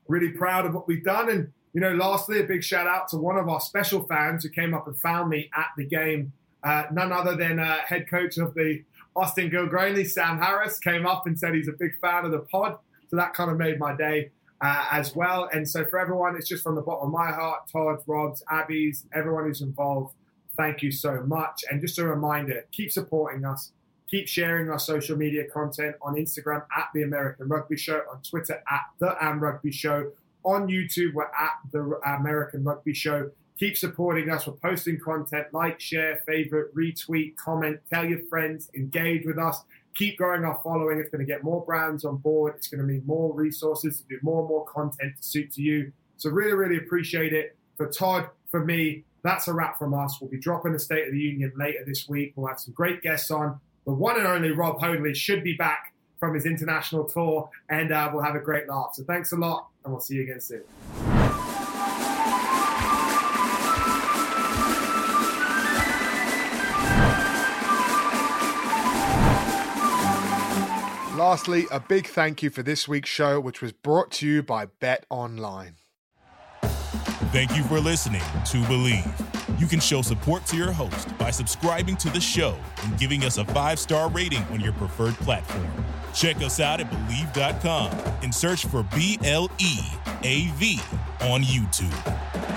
[0.07, 1.29] really proud of what we've done.
[1.29, 4.49] And, you know, lastly, a big shout out to one of our special fans who
[4.49, 6.31] came up and found me at the game.
[6.63, 8.83] Uh, none other than uh, head coach of the
[9.15, 12.77] Austin Gilgronis, Sam Harris, came up and said he's a big fan of the pod.
[13.09, 14.31] So that kind of made my day
[14.61, 15.49] uh, as well.
[15.53, 19.05] And so for everyone, it's just from the bottom of my heart, Todd, Rob's, Abby's,
[19.13, 20.15] everyone who's involved,
[20.57, 21.63] thank you so much.
[21.69, 23.71] And just a reminder, keep supporting us.
[24.09, 28.63] Keep sharing our social media content on Instagram at The American Rugby Show, on Twitter
[28.69, 30.11] at The Am Rugby Show,
[30.43, 33.29] on YouTube, we're at The American Rugby Show.
[33.59, 34.47] Keep supporting us.
[34.47, 39.63] We're posting content, like, share, favorite, retweet, comment, tell your friends, engage with us
[39.95, 40.99] keep growing our following.
[40.99, 42.53] It's going to get more brands on board.
[42.55, 45.61] It's going to mean more resources to do more and more content to suit to
[45.61, 45.91] you.
[46.17, 47.55] So really, really appreciate it.
[47.77, 50.17] For Todd, for me, that's a wrap from us.
[50.19, 52.33] We'll be dropping the State of the Union later this week.
[52.35, 53.59] We'll have some great guests on.
[53.85, 58.11] The one and only Rob Hoadley should be back from his international tour, and uh,
[58.13, 58.91] we'll have a great laugh.
[58.93, 61.18] So thanks a lot, and we'll see you again soon.
[71.19, 74.67] Lastly, a big thank you for this week's show, which was brought to you by
[74.67, 75.75] Bet Online.
[77.33, 79.59] Thank you for listening to Bleav.
[79.59, 82.55] You can show support to your host by subscribing to the show
[82.85, 85.67] and giving us a five star rating on your preferred platform.
[86.13, 87.91] Check us out at Bleav.com
[88.23, 89.77] and search for B L E
[90.23, 90.79] A V
[91.19, 92.48] on YouTube.